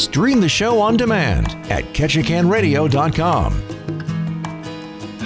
Stream 0.00 0.40
the 0.40 0.48
show 0.48 0.80
on 0.80 0.96
demand 0.96 1.48
at 1.70 1.84
ketchikanradio.com. 1.92 3.79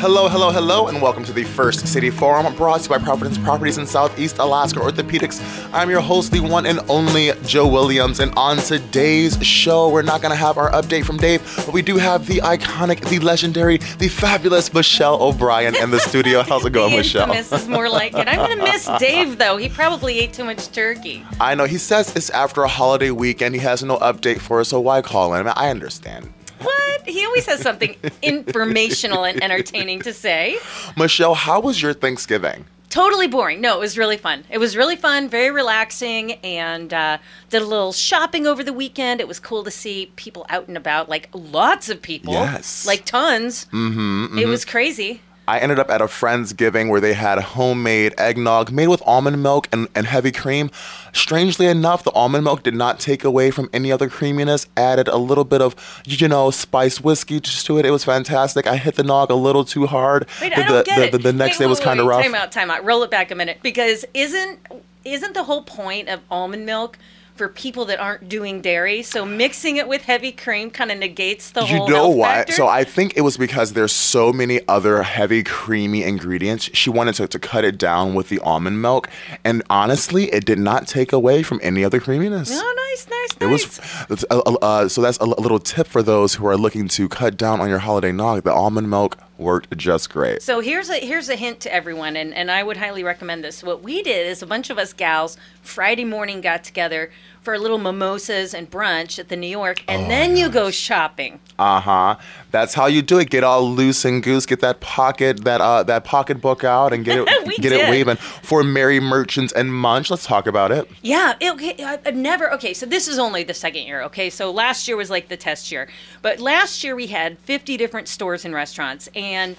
Hello, 0.05 0.29
hello, 0.29 0.51
hello, 0.51 0.89
and 0.89 1.01
welcome 1.01 1.25
to 1.25 1.33
the 1.33 1.45
First 1.45 1.89
City 1.89 2.11
Forum 2.11 2.55
brought 2.57 2.83
to 2.83 2.83
you 2.83 2.89
by 2.91 3.03
Providence 3.03 3.39
Properties 3.39 3.79
in 3.79 3.87
Southeast 3.87 4.37
Alaska 4.37 4.79
Orthopedics. 4.79 5.41
I'm 5.73 5.89
your 5.89 6.03
host, 6.03 6.31
the 6.31 6.41
one 6.41 6.67
and 6.67 6.79
only 6.91 7.33
Joe 7.47 7.67
Williams, 7.67 8.21
and 8.21 8.31
on 8.37 8.59
today's 8.59 9.43
show, 9.43 9.89
we're 9.89 10.03
not 10.03 10.21
going 10.21 10.31
to 10.31 10.37
have 10.37 10.59
our 10.59 10.71
update 10.73 11.07
from 11.07 11.17
Dave, 11.17 11.41
but 11.57 11.73
we 11.73 11.81
do 11.81 11.97
have 11.97 12.27
the 12.27 12.37
iconic, 12.41 13.01
the 13.09 13.19
legendary, 13.21 13.79
the 13.79 14.09
fabulous 14.09 14.75
Michelle 14.75 15.23
O'Brien 15.23 15.75
in 15.75 15.91
the 15.91 16.01
studio. 16.01 16.43
How's 16.49 16.67
it 16.67 16.75
going, 16.75 16.91
the 16.91 16.99
Michelle? 16.99 17.33
infamous 17.33 17.63
is 17.63 17.67
more 17.67 17.89
like 17.89 18.13
it. 18.13 18.29
I'm 18.29 18.37
gonna 18.37 18.63
miss 18.63 18.85
Dave 18.99 19.39
though. 19.39 19.57
He 19.57 19.71
probably 19.71 20.19
ate 20.19 20.35
too 20.35 20.45
much 20.45 20.71
turkey. 20.71 21.25
I 21.41 21.55
know, 21.55 21.65
he 21.65 21.79
says 21.79 22.15
it's 22.15 22.29
after 22.29 22.63
a 22.63 22.69
holiday 22.69 23.11
weekend, 23.11 23.55
he 23.55 23.63
has 23.63 23.83
no 23.83 23.97
update 23.97 24.41
for 24.41 24.61
us, 24.61 24.69
so 24.69 24.81
why 24.81 25.01
call 25.01 25.33
him? 25.33 25.49
I 25.57 25.71
understand. 25.71 26.31
What? 26.61 27.07
He 27.07 27.25
always 27.25 27.47
has 27.47 27.61
something 27.61 27.97
informational 28.23 29.25
and 29.25 29.43
entertaining 29.43 30.01
to 30.03 30.13
say. 30.13 30.59
Michelle, 30.97 31.35
how 31.35 31.61
was 31.61 31.81
your 31.83 31.93
Thanksgiving? 31.93 32.65
Totally 32.91 33.27
boring. 33.27 33.61
No, 33.61 33.77
it 33.77 33.81
was 33.81 33.99
really 33.99 34.17
fun. 34.17 34.45
It 34.49 34.59
was 34.59 34.77
really 34.77 34.95
fun, 34.95 35.29
very 35.29 35.51
relaxing, 35.51 36.33
and 36.45 36.95
uh, 36.95 37.19
did 37.51 37.61
a 37.61 37.65
little 37.67 37.93
shopping 37.93 38.47
over 38.47 38.63
the 38.63 38.73
weekend. 38.73 39.21
It 39.21 39.27
was 39.27 39.41
cool 39.41 39.65
to 39.65 39.71
see 39.71 40.13
people 40.15 40.47
out 40.49 40.69
and 40.69 40.77
about, 40.77 41.09
like 41.09 41.29
lots 41.33 41.89
of 41.89 42.01
people. 42.01 42.35
Yes. 42.35 42.87
Like 42.87 43.05
tons. 43.05 43.65
Mm-hmm, 43.73 44.39
It 44.39 44.47
was 44.47 44.65
crazy. 44.65 45.23
I 45.47 45.59
ended 45.59 45.79
up 45.79 45.91
at 45.91 46.01
a 46.01 46.09
friend's 46.09 46.53
giving 46.53 46.89
where 46.89 47.01
they 47.01 47.13
had 47.13 47.39
homemade 47.39 48.15
eggnog 48.17 48.71
made 48.71 48.89
with 48.89 49.03
almond 49.05 49.43
milk 49.43 49.69
and, 49.73 49.89
and 49.95 50.07
heavy 50.07 50.33
cream. 50.33 50.71
Strangely 51.13 51.67
enough, 51.67 52.03
the 52.03 52.13
almond 52.13 52.45
milk 52.45 52.63
did 52.63 52.75
not 52.75 52.99
take 52.99 53.25
away 53.25 53.51
from 53.51 53.69
any 53.73 53.93
other 53.93 54.09
creaminess, 54.09 54.67
added 54.77 55.07
a 55.09 55.17
little 55.17 55.45
bit 55.45 55.61
of, 55.61 56.03
you 56.07 56.29
know, 56.29 56.51
spiced 56.51 57.05
whiskey 57.05 57.41
just 57.41 57.67
to 57.67 57.79
it. 57.79 57.85
It 57.85 57.91
was 57.91 58.05
fantastic. 58.05 58.67
I 58.67 58.77
hit 58.77 58.95
the 58.95 59.03
nog 59.03 59.31
a 59.31 59.35
little 59.35 59.65
too 59.65 59.87
hard. 59.87 60.27
Wait, 60.41 60.55
the, 60.55 60.63
I 60.63 60.67
don't 60.67 60.77
the, 60.79 60.83
get 60.85 60.97
the, 60.97 61.05
it. 61.05 61.13
the, 61.13 61.19
the 61.19 61.33
next 61.33 61.59
Wait, 61.59 61.67
day 61.67 61.69
was 61.69 61.81
kind 61.81 62.01
of 62.01 62.07
rough. 62.07 62.23
Time 62.23 62.35
out, 62.35 62.51
time 62.51 62.71
out. 62.71 62.85
Roll 62.85 63.03
it 63.03 63.11
back 63.11 63.31
a 63.31 63.35
minute 63.35 63.59
because 63.63 64.05
isn't 64.15 64.61
isn't 65.05 65.35
the 65.35 65.45
whole 65.45 65.63
point 65.63 66.09
of 66.09 66.21
almond 66.31 66.65
milk 66.65 66.99
for 67.35 67.49
people 67.49 67.85
that 67.87 67.99
aren't 67.99 68.29
doing 68.29 68.61
dairy? 68.61 69.03
So 69.03 69.25
mixing 69.27 69.77
it 69.77 69.89
with 69.89 70.03
heavy 70.03 70.31
cream 70.33 70.71
kind 70.71 70.91
of 70.93 70.99
negates 70.99 71.51
the 71.51 71.63
You 71.63 71.67
whole. 71.79 71.89
know 71.89 71.95
health 71.97 72.17
what? 72.17 72.29
factor? 72.29 72.53
So 72.53 72.67
I 72.69 72.85
think 72.85 73.17
it 73.17 73.23
was 73.23 73.37
because 73.37 73.73
there's 73.73 73.93
so 73.93 74.33
many 74.33 74.61
other 74.69 75.03
heavy, 75.03 75.43
creamy 75.43 76.03
ingredients. 76.05 76.71
She 76.73 76.91
wanted 76.91 77.15
to, 77.17 77.27
to 77.29 77.39
cut 77.39 77.65
it 77.65 77.77
down 77.79 78.15
with 78.15 78.29
the 78.29 78.39
almond 78.41 78.81
milk, 78.81 79.09
and 79.45 79.63
honestly, 79.69 80.33
it 80.33 80.45
did 80.45 80.59
not 80.59 80.87
take 80.87 81.13
away 81.13 81.43
from 81.43 81.59
any 81.63 81.85
other 81.85 82.01
creaminess. 82.01 82.51
Oh, 82.53 82.75
nice, 82.91 83.07
nice, 83.11 83.31
It 83.41 83.47
nice. 83.51 84.09
was 84.09 84.25
uh, 84.31 84.57
uh, 84.63 84.89
so 84.89 85.01
that's 85.03 85.19
a 85.19 85.25
little 85.25 85.59
tip 85.59 85.87
for 85.87 86.03
those 86.03 86.35
who 86.35 86.47
are 86.47 86.57
looking 86.57 86.89
to 86.89 87.09
cut 87.09 87.37
down 87.37 87.61
on 87.61 87.69
your 87.69 87.79
holiday 87.81 88.13
nog. 88.13 88.45
The 88.45 88.53
almond 88.53 88.89
milk 88.91 89.19
worked 89.39 89.77
just 89.77 90.11
great. 90.11 90.43
So 90.43 90.61
here's 90.61 90.89
a 90.91 90.99
here's 90.99 91.29
a 91.29 91.37
hint 91.37 91.61
to 91.61 91.75
everyone, 91.75 92.17
and, 92.17 92.35
and 92.35 92.51
I 92.51 92.63
would 92.63 92.77
highly 92.77 93.03
recommend 93.03 93.45
this. 93.45 93.63
What 93.63 93.83
we 93.83 94.03
did 94.03 94.27
is 94.27 94.43
a 94.43 94.47
bunch 94.47 94.71
of 94.71 94.79
us 94.79 94.93
gals 94.93 95.37
Friday 95.63 96.05
morning 96.05 96.41
got 96.41 96.65
together 96.65 97.11
for 97.45 97.55
a 97.55 97.59
little 97.59 97.79
mimosas 97.79 98.55
and 98.55 98.71
brunch 98.71 99.19
at 99.19 99.29
the 99.29 99.37
New 99.37 99.47
York, 99.49 99.85
and 99.87 100.07
Oh, 100.07 100.09
then 100.09 100.37
you 100.37 100.49
go 100.49 100.71
shopping. 100.71 101.41
Uh 101.59 101.81
huh. 101.81 102.17
That's 102.51 102.75
how 102.75 102.87
you 102.87 103.03
do 103.03 103.19
it. 103.19 103.31
Get 103.31 103.45
all 103.45 103.71
loose 103.71 104.05
and 104.05 104.23
goose. 104.23 104.47
Get 104.47 104.61
that 104.61 104.81
pocket 104.81 105.45
that 105.45 105.61
uh 105.61 105.83
that 105.85 106.05
pocketbook 106.05 106.65
out 106.65 106.93
and 106.93 107.05
get 107.05 107.19
it 107.19 107.27
get 107.61 107.73
it 107.73 107.77
did. 107.79 107.91
waving 107.91 108.17
for 108.17 108.65
merry 108.65 108.99
merchants 108.99 109.53
and 109.53 109.73
munch. 109.73 110.11
Let's 110.11 110.25
talk 110.27 110.47
about 110.47 110.73
it. 110.73 110.89
Yeah, 111.03 111.35
it, 111.39 111.53
okay, 111.53 111.85
I've 111.85 112.17
never. 112.17 112.53
Okay, 112.55 112.75
so 112.75 112.87
this 112.87 113.07
is 113.07 113.19
only 113.19 113.45
the 113.45 113.55
second 113.55 113.83
year. 113.85 114.03
Okay, 114.03 114.31
so 114.31 114.51
last 114.51 114.89
year 114.89 114.97
was 114.97 115.11
like 115.11 115.29
the 115.29 115.37
test 115.37 115.71
year, 115.71 115.89
but 116.23 116.41
last 116.41 116.83
year 116.83 116.97
we 116.97 117.07
had 117.09 117.39
50 117.41 117.77
different 117.77 118.09
stores 118.09 118.45
and 118.45 118.55
restaurants, 118.55 119.09
and 119.15 119.57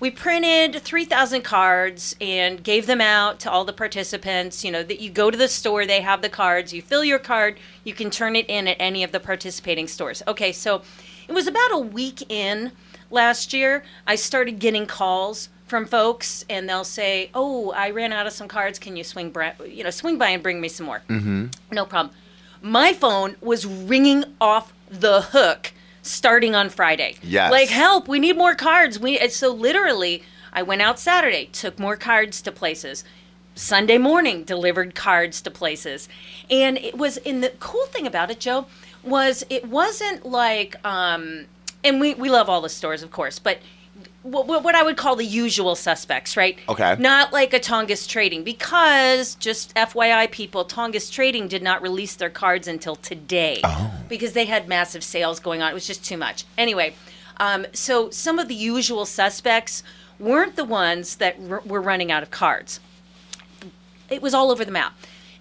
we 0.00 0.10
printed 0.10 0.80
3,000 0.82 1.42
cards 1.42 2.14
and 2.20 2.62
gave 2.62 2.86
them 2.86 3.00
out 3.00 3.40
to 3.40 3.50
all 3.50 3.64
the 3.64 3.72
participants. 3.72 4.64
You 4.64 4.70
know 4.70 4.82
that 4.82 5.00
you 5.00 5.10
go 5.10 5.30
to 5.30 5.36
the 5.36 5.48
store, 5.48 5.86
they 5.86 6.00
have 6.00 6.22
the 6.22 6.28
cards. 6.28 6.72
You 6.72 6.82
fill 6.82 7.04
your 7.04 7.18
card, 7.18 7.58
you 7.84 7.94
can 7.94 8.10
turn 8.10 8.36
it 8.36 8.48
in 8.48 8.68
at 8.68 8.76
any 8.78 9.02
of 9.02 9.12
the 9.12 9.20
participating 9.20 9.88
stores. 9.88 10.22
Okay, 10.26 10.52
so 10.52 10.82
it 11.26 11.32
was 11.32 11.46
about 11.46 11.72
a 11.72 11.78
week 11.78 12.30
in 12.30 12.72
last 13.10 13.52
year. 13.52 13.82
I 14.06 14.14
started 14.14 14.58
getting 14.58 14.86
calls 14.86 15.48
from 15.66 15.84
folks 15.84 16.44
and 16.48 16.68
they'll 16.68 16.84
say, 16.84 17.30
"Oh, 17.34 17.72
I 17.72 17.90
ran 17.90 18.12
out 18.12 18.26
of 18.26 18.32
some 18.32 18.48
cards. 18.48 18.78
Can 18.78 18.96
you 18.96 19.04
swing, 19.04 19.34
you 19.66 19.84
know, 19.84 19.90
swing 19.90 20.16
by 20.16 20.30
and 20.30 20.42
bring 20.42 20.60
me 20.60 20.68
some 20.68 20.86
more?" 20.86 21.02
Mm-hmm. 21.08 21.46
No 21.72 21.84
problem. 21.84 22.14
My 22.62 22.92
phone 22.92 23.36
was 23.40 23.66
ringing 23.66 24.24
off 24.40 24.72
the 24.90 25.20
hook 25.20 25.72
starting 26.08 26.54
on 26.54 26.70
Friday. 26.70 27.16
Yes. 27.22 27.50
Like, 27.50 27.68
help! 27.68 28.08
We 28.08 28.18
need 28.18 28.36
more 28.36 28.54
cards. 28.54 28.98
We 28.98 29.18
so 29.28 29.52
literally, 29.52 30.22
I 30.52 30.62
went 30.62 30.82
out 30.82 30.98
Saturday, 30.98 31.46
took 31.52 31.78
more 31.78 31.96
cards 31.96 32.42
to 32.42 32.52
places. 32.52 33.04
Sunday 33.54 33.98
morning, 33.98 34.44
delivered 34.44 34.94
cards 34.94 35.40
to 35.42 35.50
places, 35.50 36.08
and 36.48 36.78
it 36.78 36.96
was. 36.96 37.16
in 37.18 37.40
the 37.40 37.52
cool 37.58 37.86
thing 37.86 38.06
about 38.06 38.30
it, 38.30 38.38
Joe, 38.38 38.66
was 39.02 39.44
it 39.50 39.66
wasn't 39.66 40.24
like, 40.24 40.76
um, 40.86 41.46
and 41.82 42.00
we 42.00 42.14
we 42.14 42.30
love 42.30 42.48
all 42.48 42.60
the 42.60 42.68
stores, 42.68 43.02
of 43.02 43.10
course, 43.10 43.38
but 43.40 43.58
what, 44.22 44.46
what 44.46 44.74
I 44.74 44.82
would 44.82 44.96
call 44.96 45.16
the 45.16 45.24
usual 45.24 45.74
suspects, 45.76 46.36
right? 46.36 46.58
Okay. 46.68 46.96
Not 46.98 47.32
like 47.32 47.54
a 47.54 47.60
Tongass 47.60 48.06
Trading, 48.08 48.42
because 48.44 49.34
just 49.36 49.74
FYI, 49.74 50.30
people, 50.30 50.64
Tongass 50.64 51.10
Trading 51.12 51.48
did 51.48 51.62
not 51.62 51.80
release 51.82 52.16
their 52.16 52.30
cards 52.30 52.66
until 52.68 52.96
today 52.96 53.62
because 54.08 54.32
they 54.32 54.44
had 54.46 54.68
massive 54.68 55.02
sales 55.04 55.40
going 55.40 55.62
on. 55.62 55.70
It 55.70 55.74
was 55.74 55.86
just 55.86 56.04
too 56.04 56.16
much. 56.16 56.44
Anyway, 56.58 56.94
um, 57.38 57.66
so 57.72 58.10
some 58.10 58.38
of 58.38 58.48
the 58.48 58.54
usual 58.54 59.06
suspects 59.06 59.82
weren't 60.18 60.56
the 60.56 60.64
ones 60.64 61.16
that 61.16 61.36
r- 61.48 61.62
were 61.64 61.80
running 61.80 62.10
out 62.10 62.22
of 62.24 62.30
cards. 62.30 62.80
It 64.10 64.20
was 64.22 64.34
all 64.34 64.50
over 64.50 64.64
the 64.64 64.72
map. 64.72 64.94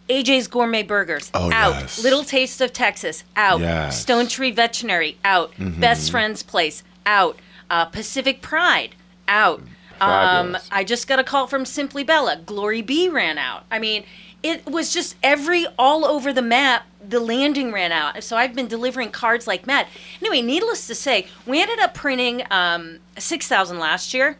AJ's 0.09 0.47
Gourmet 0.47 0.83
Burgers 0.83 1.29
Oh, 1.33 1.51
out. 1.51 1.73
yes. 1.73 2.01
Little 2.01 2.23
Taste 2.23 2.61
of 2.61 2.71
Texas 2.71 3.23
out. 3.35 3.59
Yes. 3.59 3.99
Stone 4.01 4.27
Tree 4.27 4.51
Veterinary 4.51 5.17
out. 5.25 5.51
Best 5.57 6.11
Friend's 6.11 6.43
Place 6.43 6.83
out. 7.05 7.37
Uh, 7.69 7.85
Pacific 7.85 8.41
Pride 8.41 8.95
out. 9.27 9.61
Um, 9.99 10.57
I 10.71 10.83
just 10.83 11.07
got 11.07 11.17
a 11.19 11.23
call 11.23 11.47
from 11.47 11.65
Simply 11.65 12.03
Bella. 12.03 12.37
Glory 12.45 12.81
B 12.81 13.09
ran 13.09 13.37
out. 13.37 13.65
I 13.71 13.79
mean, 13.79 14.03
it 14.43 14.65
was 14.69 14.93
just 14.93 15.15
every 15.23 15.65
all 15.79 16.05
over 16.05 16.31
the 16.31 16.41
map. 16.43 16.85
The 17.07 17.19
landing 17.19 17.71
ran 17.71 17.91
out, 17.91 18.21
so 18.23 18.35
I've 18.37 18.53
been 18.53 18.67
delivering 18.67 19.11
cards 19.11 19.47
like 19.47 19.65
mad. 19.65 19.87
Anyway, 20.21 20.41
needless 20.41 20.87
to 20.87 20.95
say, 20.95 21.27
we 21.45 21.61
ended 21.61 21.79
up 21.79 21.93
printing 21.93 22.43
um, 22.51 22.99
six 23.17 23.47
thousand 23.47 23.79
last 23.79 24.13
year. 24.13 24.37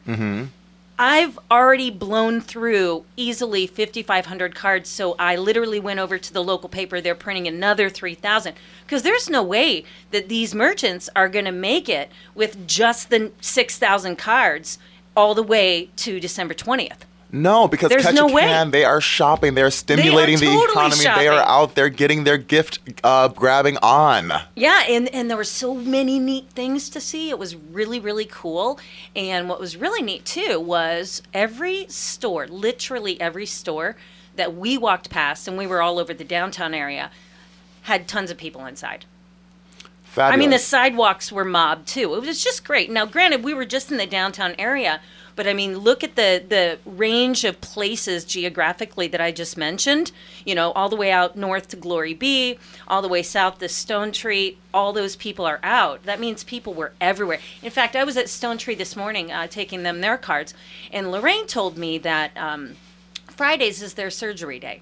I've 0.99 1.37
already 1.51 1.91
blown 1.91 2.41
through 2.41 3.05
easily 3.15 3.67
5,500 3.67 4.55
cards, 4.55 4.89
so 4.89 5.15
I 5.19 5.35
literally 5.35 5.79
went 5.79 5.99
over 5.99 6.17
to 6.17 6.33
the 6.33 6.43
local 6.43 6.69
paper. 6.69 6.99
They're 6.99 7.13
printing 7.13 7.47
another 7.47 7.87
3,000 7.87 8.55
because 8.83 9.03
there's 9.03 9.29
no 9.29 9.43
way 9.43 9.83
that 10.09 10.27
these 10.27 10.55
merchants 10.55 11.07
are 11.15 11.29
going 11.29 11.45
to 11.45 11.51
make 11.51 11.87
it 11.87 12.09
with 12.33 12.67
just 12.67 13.11
the 13.11 13.31
6,000 13.41 14.15
cards 14.15 14.79
all 15.15 15.35
the 15.35 15.43
way 15.43 15.91
to 15.97 16.19
December 16.19 16.55
20th. 16.55 17.01
No, 17.31 17.67
because 17.67 17.89
There's 17.89 18.13
no 18.13 18.27
way. 18.27 18.43
Can, 18.43 18.71
they 18.71 18.85
are 18.85 19.01
shopping. 19.01 19.53
They 19.53 19.61
are 19.61 19.69
stimulating 19.69 20.37
the 20.39 20.45
totally 20.45 20.71
economy. 20.71 21.03
They 21.03 21.27
are 21.27 21.45
out 21.45 21.75
there 21.75 21.89
getting 21.89 22.23
their 22.23 22.37
gift 22.37 22.79
uh, 23.03 23.27
grabbing 23.27 23.77
on. 23.81 24.31
Yeah, 24.55 24.83
and, 24.87 25.13
and 25.13 25.29
there 25.29 25.35
were 25.35 25.43
so 25.43 25.73
many 25.73 26.19
neat 26.19 26.49
things 26.51 26.89
to 26.89 27.01
see. 27.01 27.29
It 27.29 27.37
was 27.37 27.55
really, 27.55 27.99
really 27.99 28.25
cool. 28.25 28.79
And 29.13 29.49
what 29.49 29.59
was 29.59 29.75
really 29.75 30.01
neat 30.01 30.23
too 30.23 30.59
was 30.59 31.21
every 31.33 31.85
store, 31.89 32.47
literally 32.47 33.19
every 33.19 33.45
store 33.45 33.97
that 34.37 34.55
we 34.55 34.77
walked 34.77 35.09
past, 35.09 35.47
and 35.47 35.57
we 35.57 35.67
were 35.67 35.81
all 35.81 35.99
over 35.99 36.13
the 36.13 36.23
downtown 36.23 36.73
area, 36.73 37.11
had 37.83 38.07
tons 38.07 38.31
of 38.31 38.37
people 38.37 38.65
inside. 38.65 39.03
Fabulous. 40.03 40.33
I 40.33 40.37
mean, 40.37 40.49
the 40.51 40.59
sidewalks 40.59 41.31
were 41.31 41.45
mobbed 41.45 41.87
too. 41.87 42.15
It 42.15 42.21
was 42.21 42.43
just 42.43 42.63
great. 42.63 42.89
Now, 42.89 43.05
granted, 43.05 43.43
we 43.43 43.53
were 43.53 43.65
just 43.65 43.91
in 43.91 43.97
the 43.97 44.07
downtown 44.07 44.55
area, 44.57 45.01
but 45.37 45.47
I 45.47 45.53
mean, 45.53 45.77
look 45.77 46.03
at 46.03 46.15
the 46.15 46.43
the 46.45 46.79
range 46.85 47.45
of 47.45 47.61
places 47.61 48.25
geographically 48.25 49.07
that 49.07 49.21
I 49.21 49.31
just 49.31 49.55
mentioned. 49.55 50.11
You 50.43 50.55
know, 50.55 50.71
all 50.71 50.89
the 50.89 50.97
way 50.97 51.11
out 51.11 51.37
north 51.37 51.69
to 51.69 51.77
Glory 51.77 52.13
B, 52.13 52.57
all 52.87 53.01
the 53.01 53.07
way 53.07 53.23
south 53.23 53.59
to 53.59 53.69
Stone 53.69 54.11
Tree. 54.11 54.57
All 54.73 54.91
those 54.91 55.15
people 55.15 55.45
are 55.45 55.59
out. 55.63 56.03
That 56.03 56.19
means 56.19 56.43
people 56.43 56.73
were 56.73 56.91
everywhere. 56.99 57.39
In 57.61 57.71
fact, 57.71 57.95
I 57.95 58.03
was 58.03 58.17
at 58.17 58.27
Stone 58.29 58.57
Tree 58.57 58.75
this 58.75 58.95
morning 58.95 59.31
uh, 59.31 59.47
taking 59.47 59.83
them 59.83 60.01
their 60.01 60.17
cards, 60.17 60.53
and 60.91 61.11
Lorraine 61.11 61.47
told 61.47 61.77
me 61.77 61.97
that. 61.99 62.35
Um, 62.35 62.75
Fridays 63.27 63.83
is 63.83 63.93
their 63.93 64.09
surgery 64.09 64.57
day, 64.57 64.81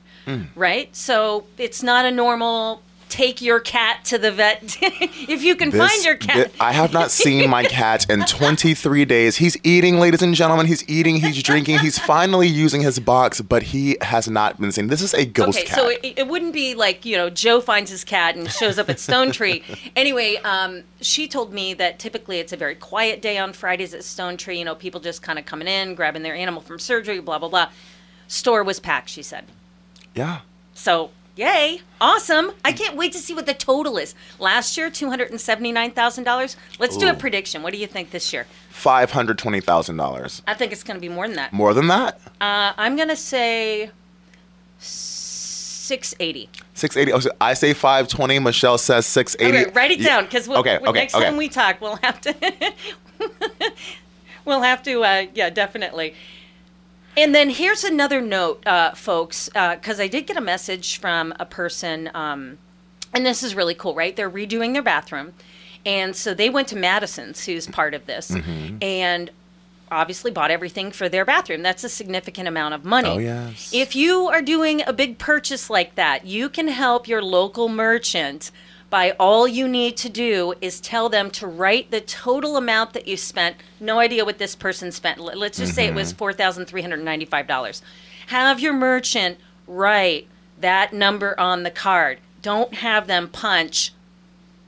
right? 0.55 0.95
So 0.95 1.43
it's 1.57 1.83
not 1.83 2.05
a 2.05 2.11
normal 2.11 2.81
take 3.07 3.39
your 3.41 3.59
cat 3.59 4.03
to 4.05 4.17
the 4.17 4.31
vet 4.31 4.77
if 4.81 5.43
you 5.43 5.55
can 5.55 5.69
This- 5.69 5.79
find 5.89 6.03
your 6.03 6.15
cat. 6.17 6.51
thi- 6.51 6.59
I 6.59 6.71
have 6.73 6.91
not 6.91 7.11
seen 7.11 7.49
my 7.49 7.63
cat 7.81 8.09
in 8.09 8.21
23 8.25 9.05
days. 9.05 9.37
He's 9.37 9.55
eating, 9.63 9.99
ladies 9.99 10.21
and 10.21 10.33
gentlemen. 10.35 10.65
He's 10.65 10.87
eating, 10.89 11.17
he's 11.17 11.41
drinking, 11.43 11.79
he's 11.79 11.97
finally 11.99 12.47
using 12.47 12.81
his 12.81 12.99
box, 12.99 13.41
but 13.41 13.63
he 13.63 13.97
has 14.01 14.27
not 14.27 14.59
been 14.59 14.71
seen. 14.71 14.87
This 14.87 15.01
is 15.01 15.13
a 15.13 15.25
ghost 15.25 15.57
okay, 15.59 15.67
cat. 15.67 15.77
so 15.77 15.89
it, 15.89 15.99
it 16.03 16.27
wouldn't 16.27 16.53
be 16.53 16.73
like 16.75 17.05
you 17.05 17.15
know 17.15 17.29
Joe 17.29 17.61
finds 17.61 17.89
his 17.91 18.03
cat 18.03 18.35
and 18.35 18.49
shows 18.51 18.77
up 18.79 18.89
at 18.89 18.99
Stone 18.99 19.31
Tree. 19.31 19.63
anyway, 19.95 20.37
um, 20.43 20.83
she 21.01 21.27
told 21.27 21.53
me 21.53 21.73
that 21.75 21.99
typically 21.99 22.39
it's 22.39 22.53
a 22.53 22.57
very 22.57 22.75
quiet 22.75 23.21
day 23.21 23.37
on 23.37 23.53
Fridays 23.53 23.93
at 23.93 24.03
Stone 24.03 24.37
Tree. 24.37 24.57
You 24.59 24.65
know, 24.65 24.75
people 24.75 24.99
just 24.99 25.21
kind 25.21 25.37
of 25.39 25.45
coming 25.45 25.67
in, 25.67 25.95
grabbing 25.95 26.23
their 26.23 26.35
animal 26.35 26.61
from 26.61 26.79
surgery, 26.79 27.19
blah 27.19 27.39
blah 27.39 27.49
blah. 27.49 27.69
Store 28.27 28.63
was 28.63 28.79
packed. 28.79 29.09
She 29.09 29.21
said. 29.21 29.45
yeah. 30.15 30.39
So, 30.73 31.11
yay, 31.35 31.81
awesome. 31.99 32.51
I 32.63 32.71
can't 32.71 32.95
wait 32.95 33.11
to 33.13 33.17
see 33.19 33.33
what 33.33 33.45
the 33.45 33.53
total 33.53 33.97
is. 33.97 34.15
Last 34.39 34.77
year, 34.77 34.89
$279,000. 34.89 36.55
Let's 36.79 36.97
do 36.97 37.07
a 37.09 37.13
prediction. 37.13 37.61
What 37.63 37.73
do 37.73 37.79
you 37.79 37.87
think 37.87 38.11
this 38.11 38.31
year? 38.33 38.45
$520,000. 38.73 40.41
I 40.47 40.53
think 40.53 40.71
it's 40.71 40.83
going 40.83 40.97
to 40.97 41.01
be 41.01 41.09
more 41.09 41.27
than 41.27 41.35
that. 41.37 41.53
More 41.53 41.73
than 41.73 41.87
that? 41.87 42.19
Uh, 42.41 42.73
I'm 42.77 42.95
going 42.95 43.09
to 43.09 43.15
say 43.15 43.91
680. 44.79 46.49
680. 46.73 47.13
Oh, 47.13 47.19
so 47.19 47.29
I 47.39 47.53
say 47.53 47.73
520. 47.73 48.39
Michelle 48.39 48.77
says 48.77 49.05
680. 49.05 49.65
Okay, 49.67 49.71
write 49.73 49.91
it 49.91 50.03
down 50.03 50.25
because 50.25 50.47
we'll, 50.47 50.59
Okay, 50.59 50.77
we'll- 50.81 50.89
okay, 50.91 50.99
next 50.99 51.15
okay. 51.15 51.25
time 51.25 51.37
we 51.37 51.49
talk, 51.49 51.79
we'll 51.81 51.97
have 51.97 52.19
to. 52.21 52.35
we'll 54.45 54.61
have 54.61 54.81
to, 54.83 55.03
uh, 55.03 55.25
yeah, 55.33 55.49
definitely. 55.49 56.15
And 57.17 57.33
then 57.33 57.49
here's 57.49 57.83
another 57.83 58.19
note, 58.21 58.65
uh, 58.67 58.93
folks, 58.93 59.47
because 59.49 59.99
I 59.99 60.07
did 60.07 60.27
get 60.27 60.37
a 60.37 60.41
message 60.41 60.99
from 60.99 61.33
a 61.39 61.45
person, 61.45 62.09
um, 62.13 62.57
and 63.13 63.25
this 63.25 63.41
is 63.43 63.55
really 63.55 63.75
cool, 63.75 63.95
right? 63.95 64.15
They're 64.15 64.29
redoing 64.29 64.73
their 64.73 64.81
bathroom. 64.81 65.33
And 65.85 66.15
so 66.15 66.33
they 66.33 66.49
went 66.49 66.67
to 66.69 66.75
Madison's, 66.75 67.45
who's 67.45 67.67
part 67.67 67.93
of 67.93 68.05
this, 68.05 68.31
Mm-hmm. 68.31 68.77
and 68.81 69.29
obviously 69.91 70.31
bought 70.31 70.49
everything 70.49 70.91
for 70.91 71.07
their 71.07 71.23
bathroom. 71.23 71.61
That's 71.61 71.83
a 71.83 71.89
significant 71.89 72.47
amount 72.47 72.73
of 72.73 72.83
money. 72.83 73.07
Oh, 73.09 73.17
yes. 73.19 73.69
If 73.71 73.95
you 73.95 74.27
are 74.27 74.41
doing 74.41 74.81
a 74.85 74.91
big 74.91 75.19
purchase 75.19 75.69
like 75.69 75.93
that, 75.95 76.25
you 76.25 76.49
can 76.49 76.67
help 76.69 77.07
your 77.07 77.21
local 77.21 77.69
merchant 77.69 78.49
by 78.95 79.11
all 79.19 79.45
you 79.45 79.67
need 79.67 79.97
to 79.97 80.07
do 80.07 80.53
is 80.61 80.79
tell 80.79 81.09
them 81.09 81.29
to 81.29 81.45
write 81.45 81.91
the 81.91 81.99
total 81.99 82.55
amount 82.55 82.93
that 82.93 83.05
you 83.05 83.17
spent. 83.17 83.57
No 83.77 83.99
idea 83.99 84.23
what 84.23 84.37
this 84.37 84.55
person 84.55 84.89
spent. 84.89 85.19
Let- 85.19 85.37
Let's 85.37 85.57
just 85.57 85.75
say 85.75 85.87
it 85.87 85.93
was 85.93 86.13
mm-hmm. 86.13 86.41
$4,395. 86.41 87.81
Have 88.27 88.61
your 88.61 88.71
merchant 88.71 89.37
write 89.67 90.27
that 90.61 90.93
number 90.93 91.37
on 91.37 91.63
the 91.63 91.71
card. 91.71 92.19
Don't 92.41 92.75
have 92.75 93.07
them 93.07 93.27
punch 93.27 93.91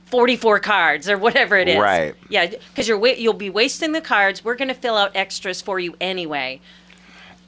44 0.04 0.60
cards 0.60 1.08
or 1.08 1.16
whatever 1.16 1.56
it 1.56 1.66
is. 1.66 1.78
Right. 1.78 2.14
Yeah, 2.28 2.48
because 2.48 2.86
you're 2.86 2.98
wa- 2.98 3.14
you'll 3.16 3.32
be 3.32 3.48
wasting 3.48 3.92
the 3.92 4.02
cards. 4.02 4.44
We're 4.44 4.56
going 4.56 4.68
to 4.68 4.74
fill 4.74 4.98
out 4.98 5.12
extras 5.14 5.62
for 5.62 5.80
you 5.80 5.94
anyway. 6.02 6.60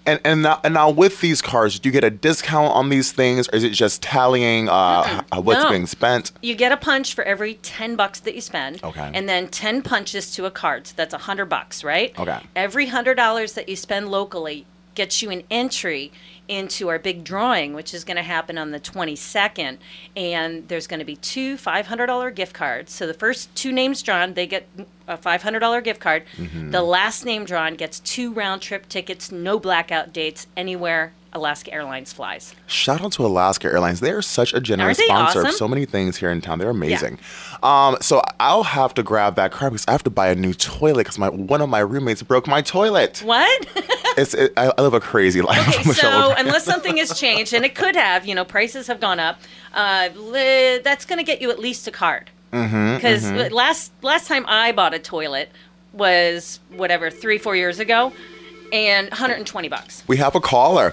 And 0.06 0.18
and 0.24 0.42
now, 0.42 0.60
and 0.64 0.74
now 0.74 0.90
with 0.90 1.20
these 1.20 1.42
cards, 1.42 1.78
do 1.78 1.88
you 1.88 1.92
get 1.92 2.04
a 2.04 2.10
discount 2.10 2.72
on 2.74 2.88
these 2.88 3.12
things, 3.12 3.48
or 3.48 3.56
is 3.56 3.64
it 3.64 3.70
just 3.70 4.00
tallying 4.02 4.68
uh, 4.68 5.22
h- 5.32 5.42
what's 5.44 5.62
No. 5.62 5.70
being 5.70 5.86
spent? 5.86 6.32
You 6.42 6.54
get 6.54 6.72
a 6.72 6.76
punch 6.76 7.14
for 7.14 7.22
every 7.24 7.54
10 7.54 7.96
bucks 7.96 8.20
that 8.20 8.34
you 8.34 8.40
spend. 8.40 8.82
Okay. 8.82 9.10
And 9.12 9.28
then 9.28 9.48
10 9.48 9.82
punches 9.82 10.30
to 10.36 10.46
a 10.46 10.50
card. 10.50 10.86
So 10.86 10.94
that's 10.96 11.12
100 11.12 11.46
bucks, 11.46 11.84
right? 11.84 12.18
Okay. 12.18 12.40
Every 12.56 12.86
$100 12.86 13.54
that 13.54 13.68
you 13.68 13.76
spend 13.76 14.10
locally 14.10 14.64
gets 14.94 15.22
you 15.22 15.30
an 15.30 15.42
entry 15.50 16.10
into 16.48 16.88
our 16.88 16.98
big 16.98 17.22
drawing, 17.22 17.74
which 17.74 17.94
is 17.94 18.02
going 18.02 18.16
to 18.16 18.22
happen 18.24 18.58
on 18.58 18.72
the 18.72 18.80
22nd. 18.80 19.78
And 20.16 20.66
there's 20.68 20.86
going 20.88 20.98
to 20.98 21.06
be 21.06 21.14
two 21.16 21.56
$500 21.56 22.34
gift 22.34 22.54
cards. 22.54 22.92
So 22.92 23.06
the 23.06 23.14
first 23.14 23.54
two 23.54 23.70
names 23.70 24.02
drawn, 24.02 24.34
they 24.34 24.46
get 24.48 24.66
a 25.10 25.18
$500 25.18 25.84
gift 25.84 26.00
card. 26.00 26.24
Mm-hmm. 26.36 26.70
The 26.70 26.82
last 26.82 27.24
name 27.24 27.44
drawn 27.44 27.74
gets 27.74 28.00
two 28.00 28.32
round 28.32 28.62
trip 28.62 28.88
tickets, 28.88 29.30
no 29.30 29.58
blackout 29.58 30.12
dates, 30.12 30.46
anywhere 30.56 31.12
Alaska 31.32 31.72
Airlines 31.72 32.12
flies. 32.12 32.54
Shout 32.66 33.00
out 33.02 33.12
to 33.12 33.24
Alaska 33.24 33.68
Airlines. 33.68 34.00
They 34.00 34.10
are 34.10 34.22
such 34.22 34.52
a 34.52 34.60
generous 34.60 34.98
sponsor 34.98 35.46
of 35.46 35.52
so 35.52 35.68
many 35.68 35.84
things 35.84 36.16
here 36.16 36.30
in 36.30 36.40
town. 36.40 36.58
They're 36.58 36.70
amazing. 36.70 37.18
Um, 37.62 37.96
so 38.00 38.22
I'll 38.40 38.64
have 38.64 38.94
to 38.94 39.02
grab 39.02 39.36
that 39.36 39.52
card 39.52 39.72
because 39.72 39.84
I 39.86 39.92
have 39.92 40.02
to 40.04 40.10
buy 40.10 40.30
a 40.30 40.34
new 40.34 40.54
toilet 40.54 41.04
because 41.04 41.18
my 41.18 41.28
one 41.28 41.60
of 41.60 41.68
my 41.68 41.80
roommates 41.80 42.22
broke 42.22 42.46
my 42.46 42.62
toilet. 42.62 43.22
What? 43.24 43.66
It's 44.16 44.34
it, 44.34 44.52
I, 44.56 44.72
I 44.76 44.82
live 44.82 44.92
a 44.92 45.00
crazy 45.00 45.40
life. 45.40 45.68
Okay, 45.68 45.82
so 45.92 46.34
unless 46.36 46.64
something 46.64 46.96
has 46.96 47.18
changed, 47.18 47.54
and 47.54 47.64
it 47.64 47.76
could 47.76 47.94
have, 47.94 48.26
you 48.26 48.34
know, 48.34 48.44
prices 48.44 48.88
have 48.88 48.98
gone 48.98 49.20
up, 49.20 49.38
uh, 49.72 50.08
that's 50.82 51.04
going 51.04 51.18
to 51.18 51.24
get 51.24 51.40
you 51.40 51.48
at 51.52 51.60
least 51.60 51.86
a 51.86 51.92
card. 51.92 52.28
Mm-hmm, 52.52 52.96
Because 52.96 53.52
last 53.52 53.92
last 54.02 54.26
time 54.26 54.44
I 54.48 54.72
bought 54.72 54.92
a 54.94 54.98
toilet 54.98 55.50
was 55.92 56.60
whatever 56.70 57.10
three 57.10 57.38
four 57.38 57.54
years 57.54 57.78
ago, 57.78 58.12
and 58.72 59.08
120 59.10 59.68
bucks. 59.68 60.02
we 60.08 60.16
have 60.16 60.34
a 60.34 60.40
caller. 60.40 60.92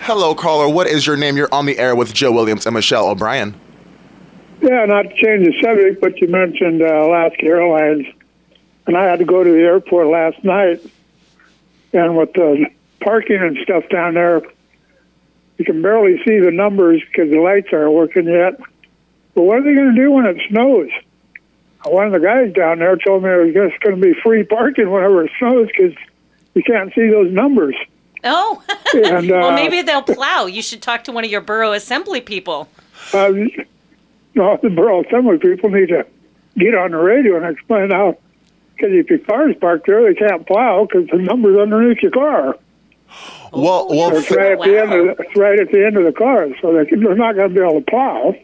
Hello, 0.00 0.34
caller. 0.34 0.68
What 0.68 0.88
is 0.88 1.06
your 1.06 1.16
name? 1.16 1.36
You're 1.36 1.52
on 1.52 1.64
the 1.66 1.78
air 1.78 1.94
with 1.94 2.12
Joe 2.12 2.32
Williams 2.32 2.66
and 2.66 2.74
Michelle 2.74 3.08
O'Brien. 3.08 3.54
Yeah, 4.60 4.84
not 4.84 5.02
to 5.02 5.08
change 5.10 5.46
the 5.46 5.54
subject, 5.62 6.00
but 6.00 6.20
you 6.20 6.28
mentioned 6.28 6.82
uh, 6.82 6.86
Alaska 6.86 7.44
Airlines, 7.44 8.06
and 8.86 8.96
I 8.96 9.04
had 9.04 9.20
to 9.20 9.24
go 9.24 9.42
to 9.44 9.50
the 9.50 9.60
airport 9.60 10.08
last 10.08 10.42
night, 10.44 10.80
and 11.92 12.16
with 12.16 12.32
the 12.34 12.66
parking 13.00 13.36
and 13.40 13.56
stuff 13.62 13.88
down 13.90 14.14
there, 14.14 14.42
you 15.58 15.64
can 15.64 15.82
barely 15.82 16.18
see 16.24 16.38
the 16.40 16.50
numbers 16.50 17.00
because 17.06 17.30
the 17.30 17.38
lights 17.40 17.68
aren't 17.72 17.92
working 17.92 18.26
yet. 18.26 18.60
But 19.34 19.42
what 19.42 19.58
are 19.58 19.62
they 19.62 19.74
going 19.74 19.94
to 19.94 20.00
do 20.00 20.10
when 20.10 20.26
it 20.26 20.36
snows? 20.48 20.90
One 21.84 22.06
of 22.06 22.12
the 22.12 22.20
guys 22.20 22.52
down 22.52 22.78
there 22.78 22.96
told 22.96 23.22
me 23.22 23.28
there's 23.28 23.54
just 23.70 23.82
going 23.82 23.96
to 23.96 24.02
be 24.02 24.14
free 24.22 24.44
parking 24.44 24.90
whenever 24.90 25.24
it 25.24 25.32
snows 25.38 25.68
because 25.68 25.96
you 26.54 26.62
can't 26.62 26.92
see 26.94 27.08
those 27.08 27.32
numbers. 27.32 27.74
Oh, 28.24 28.62
And, 28.94 29.30
uh, 29.32 29.34
well 29.34 29.52
maybe 29.52 29.82
they'll 29.82 30.02
plow. 30.02 30.46
You 30.46 30.62
should 30.62 30.80
talk 30.80 31.04
to 31.04 31.12
one 31.12 31.24
of 31.24 31.30
your 31.30 31.40
borough 31.40 31.72
assembly 31.72 32.20
people. 32.20 32.68
Uh, 33.12 33.32
no, 34.34 34.58
the 34.62 34.70
borough 34.70 35.02
assembly 35.02 35.38
people 35.38 35.70
need 35.70 35.88
to 35.88 36.06
get 36.56 36.74
on 36.74 36.92
the 36.92 36.98
radio 36.98 37.36
and 37.36 37.46
explain 37.46 37.90
how. 37.90 38.16
Because 38.76 38.90
if 38.92 39.10
your 39.10 39.18
car's 39.20 39.56
parked 39.60 39.86
there, 39.86 40.02
they 40.02 40.14
can't 40.14 40.46
plow 40.46 40.86
because 40.86 41.08
the 41.08 41.18
number's 41.18 41.58
underneath 41.58 41.98
your 42.02 42.12
car. 42.12 42.56
Well, 43.52 43.88
well, 43.88 44.16
It's 44.16 44.28
th- 44.28 44.38
right 44.38 44.52
at 44.52 44.60
the 44.60 44.80
end 44.80 44.92
of 44.92 45.16
the, 45.16 45.22
it's 45.22 45.36
right 45.36 45.60
at 45.60 45.70
the 45.70 45.84
end 45.84 45.96
of 45.98 46.04
the 46.04 46.12
car, 46.12 46.48
so 46.60 46.72
they 46.72 46.86
can, 46.86 47.02
they're 47.02 47.14
not 47.14 47.34
going 47.34 47.50
to 47.50 47.54
be 47.54 47.60
able 47.60 47.80
to 47.80 47.90
plow. 47.90 48.34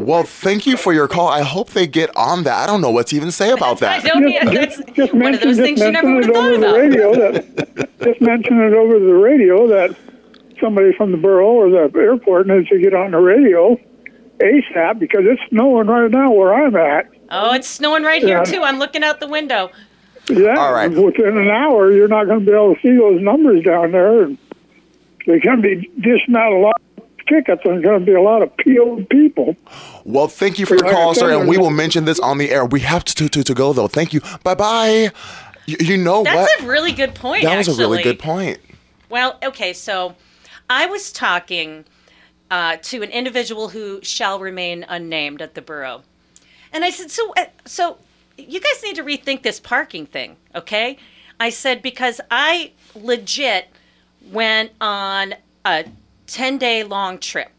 Well. 0.00 0.22
Thank 0.24 0.66
you 0.66 0.76
for 0.76 0.92
your 0.92 1.06
call. 1.08 1.28
I 1.28 1.42
hope 1.42 1.70
they 1.70 1.86
get 1.86 2.14
on 2.16 2.42
that. 2.44 2.56
I 2.56 2.66
don't 2.66 2.80
know 2.80 2.90
what 2.90 3.08
to 3.08 3.16
even 3.16 3.30
say 3.30 3.50
about 3.50 3.82
I 3.82 4.00
that. 4.00 4.04
don't 4.04 4.24
need, 4.24 4.40
that's 4.42 4.76
Just, 4.78 4.94
just 4.94 5.12
one 5.14 5.34
of 5.34 5.40
mention, 5.42 5.48
those 5.48 5.56
things 5.58 5.80
you 5.80 5.90
never 5.90 6.14
would 6.14 6.24
have 6.24 6.30
it 6.30 6.34
thought 6.34 6.46
over 6.52 6.58
the 6.58 6.66
about. 6.68 6.76
radio. 6.78 7.12
That 7.32 7.98
just 8.02 8.20
mention 8.20 8.60
it 8.60 8.72
over 8.72 8.98
the 8.98 9.14
radio 9.14 9.66
that 9.68 9.96
somebody 10.60 10.92
from 10.96 11.12
the 11.12 11.18
borough 11.18 11.46
or 11.52 11.70
the 11.70 11.90
airport 11.98 12.46
needs 12.46 12.68
to 12.68 12.78
get 12.78 12.94
on 12.94 13.10
the 13.12 13.18
radio 13.18 13.76
ASAP 14.38 14.98
because 14.98 15.20
it's 15.24 15.40
snowing 15.50 15.86
right 15.86 16.10
now 16.10 16.32
where 16.32 16.52
I'm 16.54 16.74
at. 16.76 17.08
Oh, 17.30 17.52
it's 17.54 17.68
snowing 17.68 18.02
right 18.02 18.22
here 18.22 18.38
Yeah. 18.38 18.44
too. 18.44 18.62
I'm 18.62 18.78
looking 18.78 19.02
out 19.04 19.20
the 19.20 19.28
window. 19.28 19.70
Yeah. 20.28 20.54
All 20.56 20.72
right. 20.72 20.90
Within 20.90 21.36
an 21.38 21.48
hour, 21.48 21.92
you're 21.92 22.08
not 22.08 22.26
going 22.26 22.40
to 22.40 22.46
be 22.46 22.52
able 22.52 22.74
to 22.74 22.80
see 22.82 22.96
those 22.96 23.20
numbers 23.20 23.62
down 23.64 23.92
there. 23.92 24.22
And 24.22 24.38
they're 25.26 25.40
going 25.40 25.60
to 25.60 25.62
be 25.62 25.90
dishing 26.00 26.34
out 26.36 26.52
a 26.52 26.58
lot 26.58 26.80
of 27.30 27.44
tickets, 27.44 27.62
and 27.64 27.74
there's 27.74 27.84
going 27.84 28.00
to 28.00 28.06
be 28.06 28.12
a 28.12 28.20
lot 28.20 28.42
of 28.42 28.56
PO'd 28.56 29.08
people. 29.08 29.56
Well, 30.04 30.28
thank 30.28 30.58
you 30.58 30.66
for 30.66 30.74
your 30.74 30.90
call, 30.90 31.14
sir, 31.14 31.38
and 31.38 31.48
we 31.48 31.58
will 31.58 31.70
mention 31.70 32.04
this 32.04 32.18
on 32.20 32.38
the 32.38 32.50
air. 32.50 32.64
We 32.64 32.80
have 32.80 33.04
to 33.04 33.28
to, 33.28 33.42
to 33.42 33.54
go 33.54 33.72
though. 33.72 33.88
Thank 33.88 34.12
you. 34.12 34.20
Bye 34.42 34.54
bye. 34.54 35.10
You, 35.66 35.76
you 35.80 35.96
know 35.96 36.24
That's 36.24 36.50
what? 36.58 36.64
a 36.64 36.68
really 36.68 36.92
good 36.92 37.14
point. 37.14 37.44
that 37.44 37.56
was 37.56 37.68
a 37.68 37.80
really 37.80 38.02
good 38.02 38.18
point. 38.18 38.58
Well, 39.08 39.38
okay, 39.42 39.72
so 39.72 40.16
I 40.68 40.86
was 40.86 41.12
talking 41.12 41.84
uh, 42.50 42.76
to 42.82 43.02
an 43.02 43.10
individual 43.10 43.68
who 43.68 44.00
shall 44.02 44.38
remain 44.38 44.84
unnamed 44.88 45.42
at 45.42 45.54
the 45.54 45.62
borough, 45.62 46.02
and 46.72 46.84
I 46.84 46.90
said, 46.90 47.10
"So, 47.10 47.32
uh, 47.36 47.46
so 47.64 47.98
you 48.36 48.60
guys 48.60 48.82
need 48.82 48.96
to 48.96 49.02
rethink 49.02 49.42
this 49.42 49.60
parking 49.60 50.06
thing, 50.06 50.36
okay?" 50.54 50.98
I 51.38 51.50
said 51.50 51.82
because 51.82 52.20
I 52.30 52.72
legit 52.94 53.68
went 54.30 54.72
on 54.80 55.34
a 55.64 55.84
ten-day 56.32 56.84
long 56.84 57.18
trip, 57.18 57.50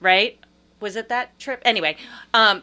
right? 0.00 0.38
Was 0.80 0.96
it 0.96 1.08
that 1.08 1.38
trip? 1.38 1.60
Anyway, 1.64 1.96
um, 2.34 2.62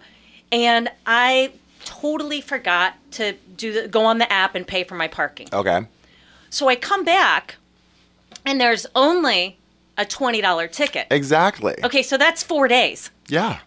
and 0.51 0.89
I 1.05 1.51
totally 1.85 2.41
forgot 2.41 2.95
to 3.11 3.33
do 3.55 3.73
the, 3.81 3.87
go 3.87 4.05
on 4.05 4.17
the 4.17 4.31
app 4.31 4.55
and 4.55 4.67
pay 4.67 4.83
for 4.83 4.95
my 4.95 5.07
parking. 5.07 5.47
Okay. 5.53 5.85
So 6.49 6.67
I 6.67 6.75
come 6.75 7.03
back, 7.03 7.55
and 8.45 8.59
there's 8.59 8.85
only 8.95 9.57
a 9.97 10.05
twenty 10.05 10.41
dollar 10.41 10.67
ticket. 10.67 11.07
Exactly. 11.11 11.75
Okay, 11.83 12.01
so 12.03 12.17
that's 12.17 12.43
four 12.43 12.67
days. 12.67 13.09
Yeah. 13.27 13.59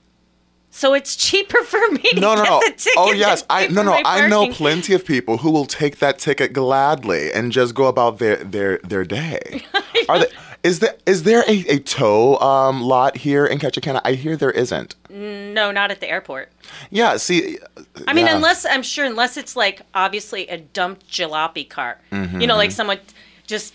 So 0.73 0.95
it's 0.95 1.17
cheaper 1.17 1.65
for 1.65 1.81
me 1.91 1.99
to 2.13 2.21
No, 2.21 2.37
no, 2.37 2.43
get 2.45 2.51
no. 2.51 2.61
the 2.61 2.71
ticket. 2.71 2.93
Oh, 2.97 3.13
yes. 3.13 3.45
I 3.51 3.67
no, 3.67 3.83
no. 3.83 4.01
I 4.05 4.29
know 4.29 4.49
plenty 4.53 4.95
of 4.95 5.05
people 5.05 5.39
who 5.39 5.51
will 5.51 5.67
take 5.67 5.99
that 5.99 6.21
ticket 6.21 6.53
gladly 6.53 7.33
and 7.33 7.51
just 7.51 7.75
go 7.75 7.87
about 7.87 8.19
their 8.19 8.37
their 8.37 8.79
their 8.79 9.05
day. 9.05 9.65
Are 10.09 10.21
they? 10.21 10.27
Is 10.63 10.81
there 10.81 10.95
is 11.07 11.23
there 11.23 11.43
a, 11.49 11.65
a 11.69 11.79
tow 11.79 12.37
um, 12.39 12.83
lot 12.83 13.17
here 13.17 13.47
in 13.47 13.59
Ketchikan? 13.59 14.01
I 14.05 14.13
hear 14.13 14.37
there 14.37 14.51
isn't. 14.51 14.95
No, 15.09 15.73
not 15.73 15.91
at 15.91 16.01
the 16.01 16.09
airport. 16.09 16.51
Yeah, 16.91 17.17
see. 17.17 17.59
I 18.07 18.13
mean, 18.13 18.27
yeah. 18.27 18.37
unless 18.37 18.67
I'm 18.67 18.83
sure, 18.83 19.07
unless 19.07 19.37
it's 19.37 19.57
like 19.57 19.83
obviously 19.95 20.47
a 20.49 20.59
dumped 20.59 21.09
jalopy 21.09 21.69
car, 21.69 21.99
you 22.13 22.47
know, 22.47 22.57
like 22.57 22.73
someone 22.73 22.99
just 23.47 23.75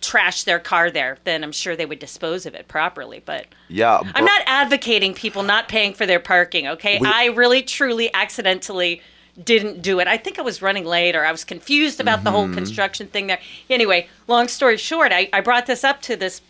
trashed 0.00 0.44
their 0.44 0.58
car 0.58 0.90
there, 0.90 1.18
then 1.24 1.44
I'm 1.44 1.52
sure 1.52 1.76
they 1.76 1.86
would 1.86 2.00
dispose 2.00 2.44
of 2.44 2.54
it 2.54 2.66
properly. 2.66 3.22
But 3.24 3.46
Yeah, 3.68 4.00
I'm 4.14 4.24
not 4.24 4.42
advocating 4.46 5.14
people 5.14 5.42
not 5.42 5.68
paying 5.68 5.94
for 5.94 6.06
their 6.06 6.18
parking. 6.18 6.66
Okay, 6.66 6.98
We- 6.98 7.08
I 7.08 7.26
really 7.26 7.62
truly 7.62 8.12
accidentally 8.12 9.00
didn't 9.42 9.82
do 9.82 9.98
it. 10.00 10.06
I 10.08 10.16
think 10.16 10.38
I 10.38 10.42
was 10.42 10.60
running 10.62 10.84
late 10.84 11.16
or 11.16 11.24
I 11.24 11.32
was 11.32 11.44
confused 11.44 12.00
about 12.00 12.24
the 12.24 12.30
whole 12.30 12.44
Mm-hmm. 12.44 12.54
construction 12.54 13.06
thing 13.06 13.28
there. 13.28 13.40
Anyway, 13.70 14.08
long 14.26 14.48
story 14.48 14.76
short, 14.76 15.12
I, 15.12 15.28
I 15.32 15.40
brought 15.40 15.66
this 15.66 15.84
up 15.84 16.02
to 16.02 16.16
this 16.16 16.40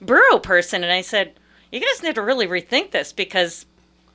borough 0.00 0.38
person 0.38 0.82
and 0.82 0.92
I 0.92 1.02
said, 1.02 1.34
"You 1.70 1.80
guys 1.80 2.02
need 2.02 2.14
to 2.16 2.22
really 2.22 2.46
rethink 2.46 2.90
this 2.90 3.12
because." 3.12 3.66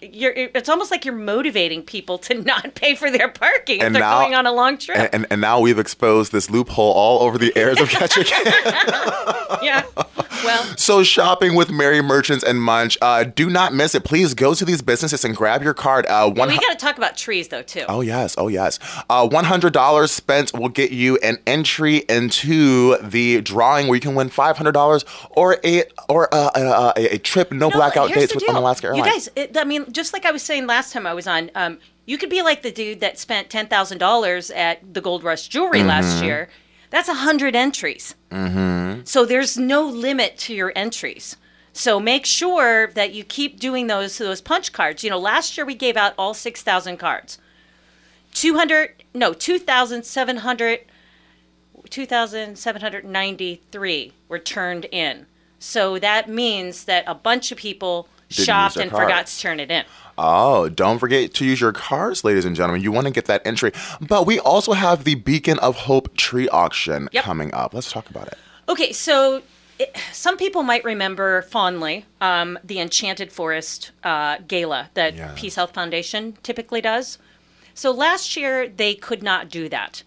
You're, 0.01 0.32
it's 0.36 0.70
almost 0.70 0.92
like 0.92 1.06
you're 1.06 1.16
motivating 1.16 1.82
people 1.82 2.18
to 2.20 2.34
not 2.44 2.75
pay 2.75 2.94
for 2.96 3.10
their 3.10 3.30
parking 3.30 3.80
if 3.80 3.86
And 3.86 3.96
they're 3.96 4.01
now- 4.01 4.22
going 4.22 4.36
on 4.36 4.46
a 4.46 4.51
long 4.51 4.77
trip. 4.77 4.98
And, 4.98 5.10
and, 5.13 5.27
and 5.32 5.42
now 5.42 5.60
we've 5.60 5.80
exposed 5.80 6.32
this 6.32 6.50
loophole 6.50 6.94
all 6.94 7.22
over 7.24 7.38
the 7.38 7.51
airs 7.58 7.80
of 7.82 7.89
Ketchikan. 7.89 8.44
yeah. 9.63 9.84
Well, 10.44 10.63
so 10.77 11.04
shopping 11.04 11.56
with 11.56 11.72
Merry 11.72 12.01
Merchants 12.01 12.44
and 12.44 12.62
Munch, 12.62 12.96
uh, 13.01 13.24
do 13.24 13.50
not 13.50 13.74
miss 13.74 13.96
it. 13.96 14.04
Please 14.04 14.34
go 14.36 14.54
to 14.54 14.63
these 14.63 14.82
businesses 14.84 15.25
and 15.25 15.36
grab 15.36 15.63
your 15.63 15.74
card. 15.74 16.06
Uh, 16.06 16.30
one 16.30 16.50
we 16.50 16.58
got 16.60 16.70
to 16.72 16.75
talk 16.77 16.96
about 16.98 17.18
trees 17.18 17.48
though 17.48 17.63
too. 17.63 17.84
Oh 17.89 18.01
yes, 18.01 18.36
oh 18.38 18.48
yes. 18.48 18.77
Uh, 19.10 19.27
One 19.27 19.46
hundred 19.46 19.74
dollars 19.74 20.12
spent 20.12 20.54
will 20.54 20.70
get 20.70 20.92
you 20.92 21.18
an 21.18 21.39
entry 21.48 21.98
into 22.08 22.98
the 22.98 23.42
drawing 23.42 23.88
where 23.88 23.96
you 23.96 24.01
can 24.01 24.13
win 24.13 24.30
five 24.30 24.58
hundred 24.58 24.74
dollars 24.74 25.04
or 25.32 25.58
a 25.63 25.84
or 26.08 26.30
a, 26.32 26.51
a, 26.56 26.94
a, 26.96 27.13
a 27.16 27.18
trip 27.18 27.51
no, 27.51 27.70
No, 27.70 27.75
blackout 27.75 28.10
dates 28.13 28.34
with. 28.36 28.44
Alaska 28.48 28.88
Airlines. 28.88 29.06
You 29.08 29.12
guys, 29.12 29.30
it, 29.36 29.58
I 29.58 29.63
mean, 29.63 29.87
just 29.91 30.13
like 30.13 30.25
I 30.25 30.32
was 30.32 30.44
saying 30.44 30.67
last 30.67 30.94
time 30.94 31.06
I 31.08 31.13
was 31.13 31.27
on, 31.27 31.51
um, 31.56 31.79
you 32.06 32.17
could 32.17 32.29
be 32.29 32.41
like 32.41 32.62
the 32.62 32.72
dude 32.72 33.00
that 33.01 33.17
spent 33.20 33.50
ten 33.50 33.67
thousand 33.67 33.98
dollars 33.98 34.51
at 34.51 34.94
the 34.94 35.01
Gold 35.01 35.24
Rush 35.24 35.48
Jewelry 35.48 35.79
Mm-hmm. 35.79 35.88
last 35.88 36.24
year. 36.24 36.50
That's 36.89 37.10
a 37.10 37.15
hundred 37.15 37.56
entries. 37.56 38.15
Mm-hmm. 38.32 39.01
So 39.03 39.25
there's 39.25 39.58
no 39.58 39.86
limit 39.86 40.38
to 40.39 40.53
your 40.53 40.72
entries. 40.75 41.36
So 41.74 42.00
make 42.00 42.25
sure 42.25 42.88
that 42.88 43.13
you 43.13 43.24
keep 43.24 43.60
doing 43.60 43.88
those 43.88 44.17
those 44.17 44.41
punch 44.41 44.72
cards. 44.74 45.03
You 45.03 45.10
know, 45.10 45.20
last 45.20 45.58
year 45.58 45.65
we 45.65 45.75
gave 45.75 45.98
out 45.98 46.13
all 46.17 46.34
six 46.34 46.62
thousand 46.63 46.98
cards. 46.98 47.38
Two 48.34 48.56
hundred, 48.56 49.03
no, 49.13 49.34
two 49.34 49.60
thousand 49.60 50.06
seven 50.06 50.38
hundred. 50.38 50.82
2,793 51.89 54.13
were 54.27 54.39
turned 54.39 54.86
in. 54.91 55.25
So 55.60 56.00
that 56.00 56.29
means 56.29 56.86
that 56.86 57.03
a 57.08 57.15
bunch 57.15 57.51
of 57.51 57.58
people 57.58 58.08
shopped 58.29 58.77
and 58.77 58.91
card. 58.91 59.03
forgot 59.03 59.27
to 59.27 59.39
turn 59.39 59.60
it 59.60 59.72
in. 59.72 59.84
Oh, 60.17 60.67
don't 60.69 60.98
forget 61.00 61.34
to 61.36 61.46
use 61.46 61.62
your 61.62 61.72
cards, 61.72 62.24
ladies 62.24 62.43
and 62.46 62.55
gentlemen. 62.55 62.81
You 62.81 62.91
want 62.91 63.05
to 63.05 63.13
get 63.13 63.25
that 63.25 63.46
entry. 63.46 63.72
But 64.01 64.25
we 64.25 64.39
also 64.39 64.74
have 64.74 65.03
the 65.03 65.15
Beacon 65.15 65.60
of 65.60 65.75
Hope 65.77 66.15
tree 66.17 66.50
auction 66.50 67.07
Yep. 67.12 67.24
coming 67.24 67.53
up. 67.53 67.74
Let's 67.74 67.91
talk 67.91 68.10
about 68.10 68.27
it. 68.27 68.38
Okay, 68.67 68.91
so 68.91 69.43
it, 69.79 69.96
some 70.12 70.36
people 70.38 70.63
might 70.63 70.84
remember 70.84 71.43
fondly 71.43 72.05
um, 72.19 72.57
the 72.63 72.79
Enchanted 72.79 73.31
Forest 73.31 73.91
uh, 74.03 74.38
gala 74.48 74.89
that. 74.96 75.36
Peace 75.36 75.53
Health 75.55 75.74
Foundation 75.74 76.36
typically 76.41 76.81
does. 76.81 77.19
So 77.75 77.91
last 77.91 78.36
year 78.36 78.67
they 78.67 78.96
could 78.96 79.22
not 79.22 79.50
do 79.50 79.69
that 79.69 80.01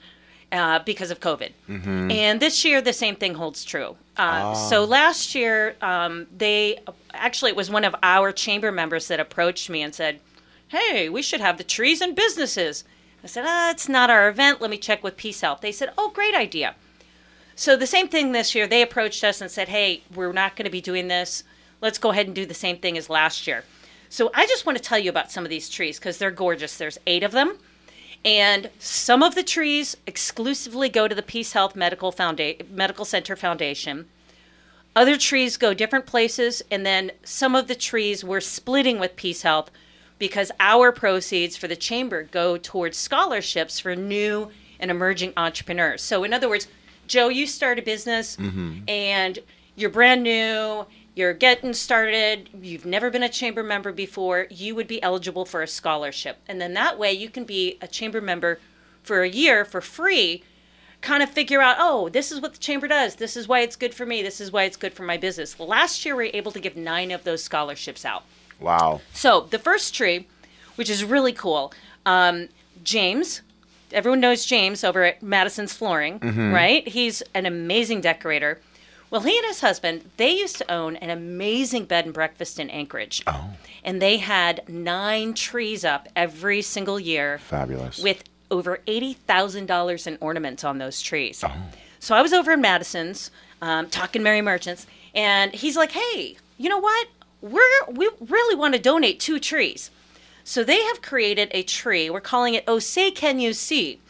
uh, 0.50 0.80
because 0.80 1.12
of 1.12 1.20
COVID, 1.20 1.52
and 1.68 2.40
this 2.40 2.64
year 2.64 2.82
the 2.82 2.92
same 2.92 3.14
thing 3.14 3.34
holds 3.34 3.64
true. 3.64 3.96
Uh, 4.16 4.54
So 4.56 4.84
last 4.84 5.36
year 5.36 5.76
um, 5.80 6.26
they 6.36 6.80
actually 7.14 7.50
it 7.50 7.56
was 7.56 7.70
one 7.70 7.84
of 7.84 7.94
our 8.02 8.32
chamber 8.32 8.72
members 8.72 9.08
that 9.08 9.20
approached 9.20 9.70
me 9.70 9.82
and 9.82 9.94
said, 9.94 10.20
"Hey, 10.68 11.08
we 11.08 11.22
should 11.22 11.40
have 11.40 11.58
the 11.58 11.64
trees 11.64 12.00
and 12.00 12.14
businesses." 12.14 12.84
I 13.22 13.26
said, 13.26 13.44
"Ah, 13.46 13.70
it's 13.70 13.88
not 13.88 14.10
our 14.10 14.28
event. 14.28 14.60
Let 14.60 14.70
me 14.70 14.78
check 14.78 15.02
with 15.02 15.16
Peace 15.16 15.40
Health." 15.40 15.60
They 15.60 15.72
said, 15.72 15.92
"Oh, 15.98 16.10
great 16.10 16.34
idea." 16.34 16.74
So 17.54 17.76
the 17.76 17.86
same 17.86 18.08
thing 18.08 18.32
this 18.32 18.54
year. 18.54 18.66
They 18.66 18.80
approached 18.82 19.22
us 19.22 19.40
and 19.40 19.50
said, 19.50 19.68
"Hey, 19.68 20.02
we're 20.14 20.32
not 20.32 20.56
going 20.56 20.64
to 20.64 20.70
be 20.70 20.80
doing 20.80 21.08
this. 21.08 21.44
Let's 21.80 21.98
go 21.98 22.10
ahead 22.10 22.26
and 22.26 22.34
do 22.34 22.46
the 22.46 22.54
same 22.54 22.78
thing 22.78 22.96
as 22.96 23.10
last 23.10 23.46
year." 23.46 23.64
So 24.08 24.30
I 24.34 24.46
just 24.46 24.66
want 24.66 24.78
to 24.78 24.82
tell 24.82 24.98
you 24.98 25.10
about 25.10 25.30
some 25.30 25.44
of 25.44 25.50
these 25.50 25.68
trees 25.68 25.98
because 25.98 26.18
they're 26.18 26.30
gorgeous. 26.30 26.76
There's 26.76 26.98
eight 27.06 27.22
of 27.22 27.32
them, 27.32 27.58
and 28.24 28.70
some 28.78 29.22
of 29.22 29.34
the 29.34 29.42
trees 29.42 29.96
exclusively 30.06 30.88
go 30.88 31.06
to 31.06 31.14
the 31.14 31.22
Peace 31.22 31.52
Health 31.52 31.76
Medical 31.76 32.12
Founda- 32.12 32.68
Medical 32.70 33.04
Center 33.04 33.36
Foundation. 33.36 34.08
Other 34.96 35.16
trees 35.16 35.56
go 35.56 35.72
different 35.72 36.06
places, 36.06 36.62
and 36.70 36.84
then 36.84 37.12
some 37.22 37.54
of 37.54 37.68
the 37.68 37.74
trees 37.74 38.24
we're 38.24 38.40
splitting 38.40 38.98
with 38.98 39.16
Peace 39.16 39.42
Health 39.42 39.70
because 40.18 40.50
our 40.58 40.92
proceeds 40.92 41.56
for 41.56 41.68
the 41.68 41.76
chamber 41.76 42.24
go 42.24 42.56
towards 42.56 42.96
scholarships 42.96 43.78
for 43.80 43.94
new 43.94 44.50
and 44.78 44.90
emerging 44.90 45.32
entrepreneurs. 45.36 46.02
So, 46.02 46.24
in 46.24 46.34
other 46.34 46.48
words, 46.48 46.66
Joe, 47.06 47.28
you 47.28 47.46
start 47.46 47.78
a 47.78 47.82
business 47.82 48.36
mm-hmm. 48.36 48.80
and 48.88 49.38
you're 49.76 49.90
brand 49.90 50.22
new, 50.22 50.86
you're 51.14 51.34
getting 51.34 51.72
started, 51.72 52.50
you've 52.60 52.84
never 52.84 53.10
been 53.10 53.22
a 53.22 53.28
chamber 53.28 53.62
member 53.62 53.92
before, 53.92 54.46
you 54.50 54.74
would 54.74 54.86
be 54.86 55.02
eligible 55.02 55.44
for 55.44 55.62
a 55.62 55.66
scholarship. 55.66 56.38
And 56.48 56.60
then 56.60 56.74
that 56.74 56.98
way 56.98 57.12
you 57.12 57.30
can 57.30 57.44
be 57.44 57.78
a 57.80 57.88
chamber 57.88 58.20
member 58.20 58.58
for 59.02 59.22
a 59.22 59.28
year 59.28 59.64
for 59.64 59.80
free 59.80 60.42
kind 61.00 61.22
of 61.22 61.30
figure 61.30 61.60
out, 61.60 61.76
oh, 61.78 62.08
this 62.08 62.30
is 62.30 62.40
what 62.40 62.52
the 62.52 62.58
chamber 62.58 62.86
does. 62.86 63.16
This 63.16 63.36
is 63.36 63.48
why 63.48 63.60
it's 63.60 63.76
good 63.76 63.94
for 63.94 64.04
me. 64.06 64.22
This 64.22 64.40
is 64.40 64.52
why 64.52 64.64
it's 64.64 64.76
good 64.76 64.92
for 64.92 65.02
my 65.02 65.16
business. 65.16 65.58
Last 65.58 66.04
year, 66.04 66.14
we 66.14 66.24
were 66.24 66.30
able 66.34 66.52
to 66.52 66.60
give 66.60 66.76
nine 66.76 67.10
of 67.10 67.24
those 67.24 67.42
scholarships 67.42 68.04
out. 68.04 68.24
Wow. 68.60 69.00
So 69.14 69.42
the 69.50 69.58
first 69.58 69.94
tree, 69.94 70.26
which 70.76 70.90
is 70.90 71.02
really 71.04 71.32
cool, 71.32 71.72
um, 72.04 72.48
James. 72.84 73.42
Everyone 73.92 74.20
knows 74.20 74.44
James 74.44 74.84
over 74.84 75.02
at 75.02 75.20
Madison's 75.20 75.72
Flooring, 75.72 76.20
right? 76.52 76.86
He's 76.86 77.22
an 77.34 77.44
amazing 77.44 78.00
decorator. 78.02 78.60
Well, 79.10 79.22
he 79.22 79.36
and 79.36 79.46
his 79.46 79.60
husband, 79.60 80.08
they 80.16 80.30
used 80.30 80.58
to 80.58 80.70
own 80.70 80.94
an 80.96 81.10
amazing 81.10 81.86
bed 81.86 82.04
and 82.04 82.14
breakfast 82.14 82.60
in 82.60 82.70
Anchorage. 82.70 83.24
Oh. 83.26 83.50
And 83.82 84.00
they 84.00 84.18
had 84.18 84.62
nine 84.68 85.34
trees 85.34 85.84
up 85.84 86.08
every 86.14 86.62
single 86.62 87.00
year 87.00 87.38
Fabulous. 87.38 88.00
with 88.00 88.22
over 88.50 88.80
$80,000 88.86 90.06
in 90.06 90.18
ornaments 90.20 90.64
on 90.64 90.78
those 90.78 91.00
trees. 91.00 91.44
So 91.98 92.14
I 92.14 92.22
was 92.22 92.32
over 92.32 92.52
in 92.52 92.60
Madison's 92.60 93.30
um, 93.62 93.88
talking 93.88 94.22
Merry 94.22 94.40
Merchants, 94.42 94.86
and 95.14 95.52
he's 95.54 95.76
like, 95.76 95.92
hey, 95.92 96.36
you 96.56 96.68
know 96.68 96.78
what? 96.78 97.08
We're, 97.42 97.84
we 97.88 98.08
really 98.20 98.54
want 98.56 98.74
to 98.74 98.80
donate 98.80 99.20
two 99.20 99.38
trees. 99.38 99.90
So 100.44 100.64
they 100.64 100.80
have 100.82 101.02
created 101.02 101.48
a 101.52 101.62
tree. 101.62 102.10
We're 102.10 102.20
calling 102.20 102.54
it 102.54 102.64
Oh 102.66 102.78
Say 102.78 103.10
Can 103.10 103.38
You 103.38 103.52
See? 103.52 104.00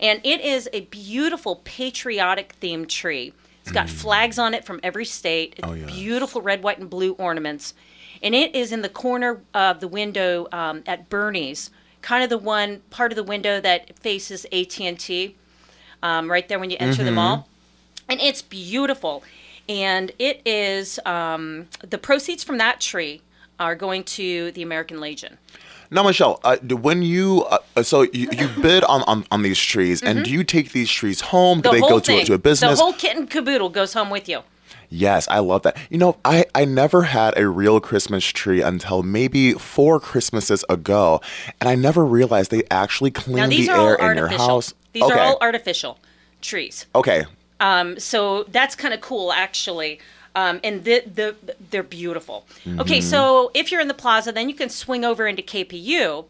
And 0.00 0.20
it 0.24 0.40
is 0.40 0.68
a 0.72 0.80
beautiful 0.82 1.60
patriotic 1.64 2.56
themed 2.60 2.88
tree. 2.88 3.32
It's 3.62 3.72
got 3.72 3.88
flags 3.88 4.38
on 4.38 4.52
it 4.52 4.64
from 4.64 4.80
every 4.82 5.04
state. 5.06 5.54
It's 5.58 5.66
Oh, 5.66 5.74
beautiful 5.74 6.42
red, 6.42 6.62
white, 6.62 6.78
and 6.78 6.90
blue 6.90 7.12
ornaments. 7.12 7.72
And 8.22 8.34
it 8.34 8.54
is 8.54 8.72
in 8.72 8.82
the 8.82 8.88
corner 8.88 9.40
of 9.54 9.80
the 9.80 9.88
window 9.88 10.46
um, 10.52 10.82
at 10.86 11.08
Bernie's, 11.08 11.70
kind 12.04 12.22
of 12.22 12.28
the 12.28 12.38
one 12.38 12.82
part 12.90 13.10
of 13.12 13.16
the 13.16 13.22
window 13.24 13.60
that 13.62 13.98
faces 13.98 14.44
AT&T, 14.52 15.34
um, 16.02 16.30
right 16.30 16.46
there 16.48 16.58
when 16.58 16.68
you 16.70 16.76
enter 16.78 17.02
the 17.02 17.10
mall. 17.10 17.48
And 18.10 18.20
it's 18.20 18.42
beautiful. 18.42 19.24
And 19.70 20.12
it 20.18 20.42
is, 20.44 21.00
um, 21.06 21.68
the 21.80 21.96
proceeds 21.96 22.44
from 22.44 22.58
that 22.58 22.78
tree 22.78 23.22
are 23.58 23.74
going 23.74 24.04
to 24.04 24.52
the 24.52 24.62
American 24.62 25.00
Legion. 25.00 25.38
Now, 25.90 26.02
Michelle, 26.02 26.40
uh, 26.44 26.56
when 26.58 27.02
you 27.02 27.44
uh, 27.44 27.82
so 27.82 28.02
you, 28.02 28.28
you 28.32 28.48
bid 28.60 28.84
on, 28.84 29.02
on 29.02 29.24
on 29.30 29.42
these 29.42 29.60
trees, 29.60 30.02
and 30.02 30.24
do 30.24 30.30
you 30.30 30.42
take 30.42 30.72
these 30.72 30.90
trees 30.90 31.20
home? 31.20 31.60
Do 31.60 31.68
Mm-hmm. 31.68 31.80
The 31.80 31.86
they 31.86 31.88
go 31.88 32.00
to, 32.00 32.12
a- 32.20 32.24
to 32.24 32.34
a 32.34 32.38
business? 32.38 32.78
The 32.78 32.84
whole 32.84 32.92
kit 32.94 33.16
and 33.16 33.30
caboodle 33.30 33.68
goes 33.70 33.92
home 33.94 34.10
with 34.10 34.28
you. 34.28 34.40
Yes, 34.90 35.26
I 35.28 35.38
love 35.40 35.62
that. 35.62 35.76
You 35.90 35.98
know, 35.98 36.16
I, 36.24 36.46
I 36.54 36.64
never 36.64 37.02
had 37.02 37.36
a 37.38 37.48
real 37.48 37.80
Christmas 37.80 38.24
tree 38.24 38.62
until 38.62 39.02
maybe 39.02 39.52
four 39.52 40.00
Christmases 40.00 40.64
ago, 40.68 41.20
and 41.60 41.68
I 41.68 41.74
never 41.74 42.04
realized 42.04 42.50
they 42.50 42.64
actually 42.70 43.10
clean 43.10 43.48
the 43.48 43.68
air 43.70 43.94
in 43.94 44.16
your 44.16 44.28
house. 44.28 44.74
These 44.92 45.02
okay. 45.04 45.14
are 45.14 45.20
all 45.20 45.38
artificial 45.40 45.98
trees. 46.40 46.86
okay. 46.94 47.24
Um, 47.60 47.98
so 47.98 48.44
that's 48.44 48.74
kind 48.74 48.92
of 48.92 49.00
cool, 49.00 49.32
actually. 49.32 50.00
Um, 50.36 50.60
and 50.64 50.84
the, 50.84 51.02
the 51.06 51.36
they're 51.70 51.84
beautiful. 51.84 52.46
Okay, 52.66 53.00
so 53.00 53.52
if 53.54 53.70
you're 53.70 53.80
in 53.80 53.88
the 53.88 53.94
plaza, 53.94 54.32
then 54.32 54.48
you 54.48 54.54
can 54.54 54.68
swing 54.68 55.04
over 55.04 55.26
into 55.28 55.42
KPU. 55.42 56.24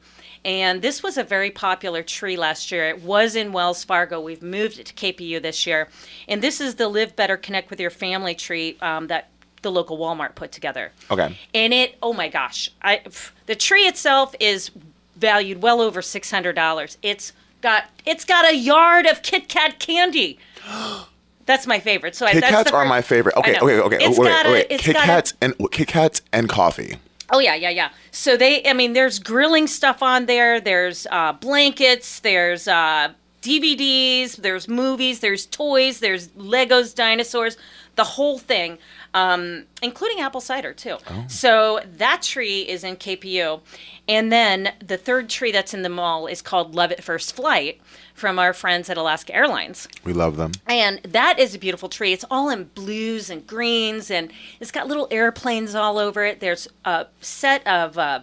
And 0.45 0.83
this 0.83 1.03
was 1.03 1.17
a 1.17 1.25
very 1.25 1.51
popular 1.51 2.03
tree 2.03 2.37
last 2.37 2.71
year. 2.71 2.89
It 2.89 3.03
was 3.03 3.35
in 3.35 3.53
Wells 3.53 3.83
Fargo. 3.83 4.21
We've 4.21 4.43
moved 4.43 4.79
it 4.79 4.87
to 4.87 4.95
KPU 4.95 5.41
this 5.41 5.67
year. 5.67 5.89
And 6.29 6.43
this 6.43 6.61
is 6.61 6.75
the 6.75 6.89
Live 6.89 7.17
Better 7.17 7.37
Connect 7.37 7.71
with 7.71 7.81
Your 7.81 7.91
Family 7.91 8.35
tree 8.35 8.77
um, 8.83 9.07
that 9.07 9.31
the 9.63 9.73
local 9.73 9.99
Walmart 9.99 10.35
put 10.35 10.53
together. 10.53 10.93
Okay. 11.11 11.37
And 11.55 11.73
it, 11.73 11.97
oh 12.03 12.13
my 12.13 12.29
gosh, 12.29 12.71
I 12.83 13.03
the 13.47 13.57
tree 13.57 13.87
itself 13.87 14.35
is 14.39 14.71
valued 15.17 15.63
well 15.63 15.81
over 15.81 16.03
six 16.03 16.31
hundred 16.31 16.53
dollars. 16.55 16.99
It's 17.03 17.33
got 17.63 17.85
it's 18.05 18.25
got 18.25 18.45
a 18.45 18.55
yard 18.55 19.07
of 19.07 19.23
Kit 19.23 19.49
Kat 19.49 19.81
candy. 19.81 20.39
That's 21.47 21.67
my 21.67 21.79
favorite. 21.79 22.15
So 22.15 22.25
I, 22.25 22.33
Kit 22.33 22.41
that's 22.41 22.55
Kats 22.55 22.73
are 22.73 22.87
my 22.87 23.03
favorite. 23.03 23.37
Okay, 23.37 23.59
okay, 23.59 23.79
okay. 23.81 23.99
It's 24.01 24.19
wait, 24.19 24.29
got 24.29 24.47
a- 24.47 24.51
wait. 24.51 24.67
it's 24.71 24.83
Kit 24.83 24.95
got 24.95 25.05
a- 25.05 25.07
Kats 25.07 25.35
and 25.43 25.55
Kit 25.71 25.89
Kats 25.89 26.23
and 26.33 26.49
coffee. 26.49 26.97
Oh 27.35 27.41
yeah, 27.41 27.57
yeah, 27.57 27.71
yeah. 27.71 27.91
So 28.13 28.37
they, 28.37 28.65
I 28.65 28.75
mean, 28.75 28.93
there's 28.93 29.19
grilling 29.19 29.67
stuff 29.67 30.05
on 30.05 30.27
there. 30.27 30.61
There's 30.61 31.05
uh, 31.11 31.33
blankets. 31.33 32.21
There's 32.21 32.69
uh, 32.69 33.13
DVDs. 33.43 34.37
There's 34.37 34.69
movies. 34.69 35.19
There's 35.19 35.45
toys. 35.45 35.99
There's 35.99 36.29
Legos, 36.29 36.95
dinosaurs, 36.95 37.57
the 37.97 38.05
whole 38.05 38.39
thing, 38.39 38.79
um, 39.15 39.65
including 39.83 40.21
apple 40.21 40.41
cider 40.41 40.73
too. 40.73 40.97
So 41.29 41.81
that 41.97 42.23
tree 42.23 42.63
is 42.63 42.83
in 42.85 42.97
KPU, 42.97 43.61
and 44.09 44.33
then 44.33 44.73
the 44.85 44.97
third 44.97 45.29
tree 45.29 45.53
that's 45.53 45.75
in 45.75 45.83
the 45.83 45.89
mall 45.89 46.27
is 46.27 46.43
called 46.43 46.75
Love 46.75 46.93
at 46.93 47.03
First 47.05 47.35
Flight 47.37 47.81
from 48.15 48.39
our 48.39 48.53
friends 48.53 48.89
at 48.91 48.97
Alaska 48.97 49.35
Airlines. 49.35 49.89
We 50.05 50.13
love 50.13 50.37
them. 50.37 50.53
And 50.67 51.01
that 51.03 51.39
is 51.39 51.55
a 51.55 51.59
beautiful 51.59 51.89
tree. 51.89 52.13
It's 52.13 52.25
all 52.31 52.49
in 52.49 52.65
blues 52.75 53.31
and 53.31 53.47
greens, 53.47 54.11
and 54.11 54.33
it's 54.61 54.71
got 54.71 54.87
little 54.87 55.09
airplanes 55.11 55.75
all 55.75 55.99
over 55.99 56.25
it. 56.25 56.41
There's 56.41 56.69
a 56.85 57.07
set 57.21 57.67
of 57.67 57.99
uh, 57.99 58.21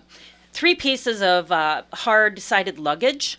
three 0.53 0.75
pieces 0.75 1.21
of 1.21 1.51
uh, 1.51 1.83
hard 1.93 2.39
sided 2.39 2.77
luggage, 2.79 3.37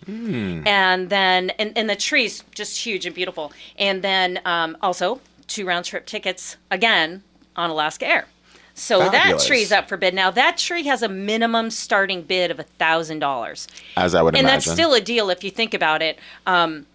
and 0.67 1.09
then 1.11 1.51
and, 1.51 1.77
and 1.77 1.89
the 1.91 1.97
tree's 1.97 2.43
just 2.55 2.79
huge 2.85 3.07
and 3.07 3.15
beautiful. 3.15 3.53
And 3.79 4.03
then 4.03 4.41
um, 4.45 4.77
also 4.83 5.21
two 5.53 5.67
round 5.67 5.85
trip 5.85 6.07
tickets 6.07 6.57
again 6.71 7.23
on 7.57 7.71
Alaska 7.71 8.07
Air. 8.07 8.27
So 8.75 9.01
Fabulous. 9.01 9.43
that 9.43 9.47
tree's 9.47 9.71
up 9.73 9.89
for 9.89 9.99
bid 9.99 10.15
now. 10.15 10.31
That 10.31 10.57
tree 10.57 10.85
has 10.85 11.03
a 11.03 11.09
minimum 11.09 11.71
starting 11.71 12.23
bid 12.23 12.51
of 12.51 12.59
a 12.59 12.63
thousand 12.63 13.19
dollars 13.19 13.69
As 13.97 14.15
I 14.15 14.23
would 14.23 14.35
and 14.35 14.41
imagine. 14.47 14.55
And 14.55 14.63
that's 14.63 14.73
still 14.73 14.95
a 14.95 15.01
deal 15.01 15.29
if 15.29 15.45
you 15.45 15.51
think 15.51 15.75
about 15.75 16.01
it. 16.01 16.19
Um, 16.47 16.87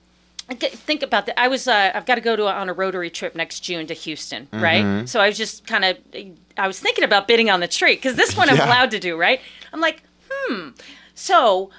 think 0.50 1.04
about 1.04 1.26
that. 1.28 1.40
I 1.40 1.48
was 1.48 1.68
uh, 1.68 1.92
I've 1.94 2.06
got 2.06 2.16
to 2.16 2.22
go 2.22 2.36
to 2.36 2.44
a, 2.46 2.52
on 2.52 2.70
a 2.70 2.74
Rotary 2.74 3.10
trip 3.12 3.36
next 3.36 3.60
June 3.60 3.86
to 3.88 3.94
Houston, 3.94 4.48
Mm-hmm. 4.48 4.64
right? 4.64 5.10
So 5.10 5.20
I 5.20 5.28
was 5.28 5.38
just 5.38 5.68
kind 5.68 5.86
of 5.86 5.98
I 6.58 6.66
was 6.68 6.80
thinking 6.80 7.04
about 7.04 7.28
bidding 7.28 7.50
on 7.50 7.60
the 7.60 7.68
tree 7.68 7.96
because 7.96 8.16
this 8.16 8.36
one 8.36 8.50
I'm 8.50 8.56
allowed 8.60 8.92
to 8.92 9.00
do, 9.00 9.16
right? 9.18 9.40
I'm 9.72 9.80
like, 9.82 10.02
hmm. 10.32 10.70
So 11.14 11.70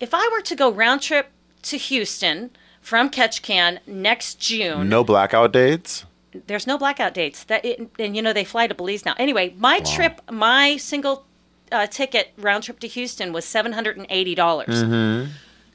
if 0.00 0.12
I 0.12 0.28
were 0.32 0.40
to 0.42 0.56
go 0.56 0.72
round 0.72 1.02
trip 1.02 1.28
to 1.62 1.76
Houston 1.76 2.50
from 2.80 3.10
Ketchikan 3.10 3.78
next 3.86 4.40
June, 4.40 4.88
no 4.88 5.04
blackout 5.04 5.52
dates. 5.52 6.04
there's 6.46 6.66
no 6.66 6.78
blackout 6.78 7.14
dates. 7.14 7.44
That 7.44 7.64
it, 7.64 7.90
and 7.98 8.16
you 8.16 8.22
know 8.22 8.32
they 8.32 8.44
fly 8.44 8.66
to 8.66 8.74
Belize 8.74 9.04
now. 9.04 9.14
Anyway, 9.18 9.54
my 9.58 9.80
trip, 9.80 10.20
my 10.30 10.76
single 10.76 11.24
uh, 11.72 11.86
ticket 11.86 12.32
round 12.38 12.64
trip 12.64 12.80
to 12.80 12.88
Houston 12.88 13.32
was 13.32 13.44
seven 13.44 13.72
hundred 13.72 13.96
and 13.96 14.06
eighty 14.10 14.34
dollars. 14.34 14.82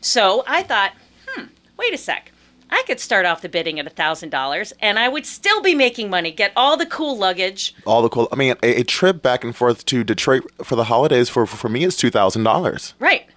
So 0.01 0.43
I 0.47 0.63
thought, 0.63 0.93
hmm, 1.27 1.45
wait 1.77 1.93
a 1.93 1.97
sec. 1.97 2.31
I 2.69 2.83
could 2.87 2.99
start 2.99 3.25
off 3.27 3.41
the 3.41 3.49
bidding 3.49 3.79
at 3.79 3.95
thousand 3.95 4.31
dollars, 4.31 4.73
and 4.81 4.97
I 4.97 5.07
would 5.07 5.25
still 5.25 5.61
be 5.61 5.75
making 5.75 6.09
money. 6.09 6.31
Get 6.31 6.51
all 6.55 6.75
the 6.77 6.87
cool 6.87 7.15
luggage. 7.17 7.75
All 7.85 8.01
the 8.01 8.09
cool. 8.09 8.27
I 8.31 8.35
mean, 8.35 8.55
a, 8.63 8.81
a 8.81 8.83
trip 8.83 9.21
back 9.21 9.43
and 9.43 9.55
forth 9.55 9.85
to 9.85 10.03
Detroit 10.03 10.43
for 10.63 10.75
the 10.75 10.85
holidays 10.85 11.29
for 11.29 11.45
for 11.45 11.69
me 11.69 11.83
is 11.83 11.95
two 11.95 12.09
thousand 12.09 12.43
dollars. 12.43 12.95
Right 12.99 13.27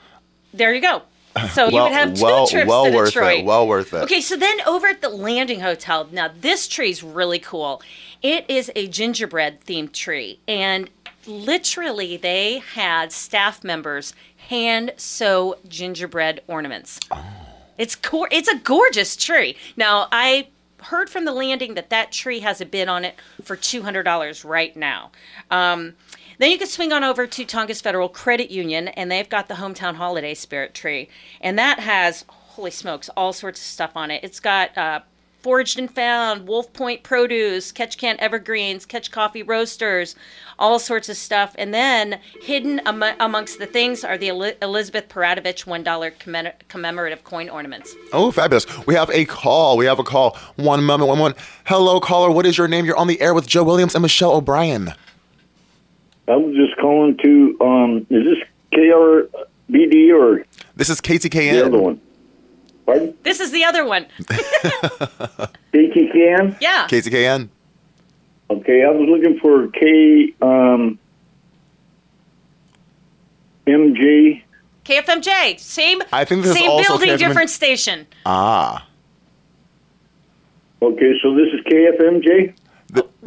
there, 0.54 0.74
you 0.74 0.80
go. 0.80 1.02
So 1.52 1.68
you 1.68 1.82
would 1.82 1.92
have 1.92 2.14
two 2.14 2.24
well- 2.24 2.46
trips 2.46 2.68
well 2.68 2.84
to 2.86 2.90
worth 2.94 3.08
it, 3.08 3.14
Detroit. 3.14 3.44
well 3.44 3.66
worth 3.66 3.92
it. 3.94 3.98
Okay, 4.04 4.20
so 4.20 4.36
then 4.36 4.60
over 4.66 4.86
at 4.88 5.00
the 5.00 5.08
Landing 5.08 5.60
Hotel, 5.60 6.08
now 6.12 6.28
this 6.40 6.68
tree's 6.68 7.02
really 7.02 7.38
cool. 7.38 7.82
It 8.22 8.44
is 8.48 8.70
a 8.74 8.88
gingerbread 8.88 9.60
themed 9.64 9.92
tree, 9.92 10.40
and 10.48 10.90
literally 11.26 12.16
they 12.16 12.58
had 12.74 13.12
staff 13.12 13.62
members 13.62 14.14
hand 14.48 14.92
sew 14.96 15.56
gingerbread 15.68 16.40
ornaments. 16.46 16.98
Oh. 17.10 17.24
It's 17.76 17.94
cor- 17.94 18.28
it's 18.32 18.48
a 18.48 18.56
gorgeous 18.56 19.14
tree. 19.14 19.56
Now 19.76 20.08
I 20.10 20.48
heard 20.82 21.10
from 21.10 21.24
the 21.24 21.32
landing 21.32 21.74
that 21.74 21.90
that 21.90 22.10
tree 22.12 22.40
has 22.40 22.60
a 22.60 22.66
bid 22.66 22.88
on 22.88 23.04
it 23.04 23.14
for 23.42 23.54
two 23.56 23.82
hundred 23.82 24.02
dollars 24.04 24.44
right 24.44 24.74
now. 24.76 25.10
Um, 25.50 25.94
then 26.38 26.50
you 26.50 26.58
can 26.58 26.66
swing 26.66 26.92
on 26.92 27.04
over 27.04 27.26
to 27.26 27.44
Tongass 27.44 27.82
Federal 27.82 28.08
Credit 28.08 28.50
Union, 28.50 28.88
and 28.88 29.10
they've 29.10 29.28
got 29.28 29.48
the 29.48 29.54
hometown 29.54 29.96
holiday 29.96 30.34
spirit 30.34 30.74
tree, 30.74 31.08
and 31.40 31.58
that 31.58 31.80
has 31.80 32.24
holy 32.28 32.70
smokes 32.70 33.08
all 33.16 33.32
sorts 33.32 33.60
of 33.60 33.66
stuff 33.66 33.92
on 33.94 34.10
it. 34.10 34.24
It's 34.24 34.40
got 34.40 34.76
uh, 34.76 35.00
foraged 35.42 35.78
and 35.78 35.88
found, 35.88 36.48
Wolf 36.48 36.72
Point 36.72 37.04
produce, 37.04 37.70
Ketchikan 37.72 38.16
evergreens, 38.18 38.84
Catch 38.84 39.12
Coffee 39.12 39.44
roasters, 39.44 40.16
all 40.58 40.80
sorts 40.80 41.08
of 41.08 41.16
stuff. 41.16 41.54
And 41.56 41.72
then 41.72 42.18
hidden 42.42 42.80
am- 42.80 43.04
amongst 43.20 43.60
the 43.60 43.66
things 43.66 44.02
are 44.02 44.18
the 44.18 44.26
Eli- 44.26 44.54
Elizabeth 44.60 45.08
Peratrovich 45.08 45.66
one 45.66 45.84
dollar 45.84 46.10
commem- 46.10 46.52
commemorative 46.68 47.22
coin 47.22 47.48
ornaments. 47.48 47.94
Oh, 48.12 48.32
fabulous. 48.32 48.66
We 48.86 48.94
have 48.96 49.10
a 49.10 49.24
call. 49.24 49.76
We 49.76 49.86
have 49.86 50.00
a 50.00 50.04
call. 50.04 50.36
One 50.56 50.82
moment, 50.82 51.08
one 51.08 51.18
moment. 51.18 51.36
Hello, 51.66 52.00
caller. 52.00 52.30
What 52.32 52.44
is 52.44 52.58
your 52.58 52.66
name? 52.66 52.84
You're 52.84 52.96
on 52.96 53.06
the 53.06 53.20
air 53.20 53.34
with 53.34 53.46
Joe 53.46 53.62
Williams 53.62 53.94
and 53.94 54.02
Michelle 54.02 54.32
O'Brien. 54.32 54.94
I 56.28 56.36
was 56.36 56.54
just 56.54 56.76
calling 56.78 57.16
to, 57.22 57.56
um, 57.60 58.06
is 58.10 58.24
this 58.24 58.38
KRBD 58.72 60.12
or 60.14 60.44
This 60.76 60.90
is 60.90 61.00
KTKN. 61.00 61.52
the 61.52 61.66
other 61.66 61.78
one? 61.78 62.00
Pardon? 62.84 63.14
This 63.22 63.40
is 63.40 63.50
the 63.50 63.64
other 63.64 63.84
one. 63.86 64.06
KTKN? 65.72 66.56
Yeah. 66.60 66.86
KTKN. 66.88 67.48
Okay, 68.50 68.82
I 68.84 68.90
was 68.90 69.08
looking 69.08 69.38
for 69.40 69.68
K, 69.68 70.34
um, 70.40 70.98
MJ. 73.66 74.42
KFMJ. 74.84 75.58
Same 75.60 76.00
I 76.12 76.24
think 76.24 76.42
this 76.44 76.56
is 76.56 76.62
also 76.66 76.82
building, 76.96 77.10
KFMJ. 77.10 77.18
different 77.18 77.50
station. 77.50 78.06
Ah. 78.24 78.86
Okay, 80.80 81.12
so 81.22 81.34
this 81.34 81.48
is 81.52 81.60
KFMJ? 81.66 82.54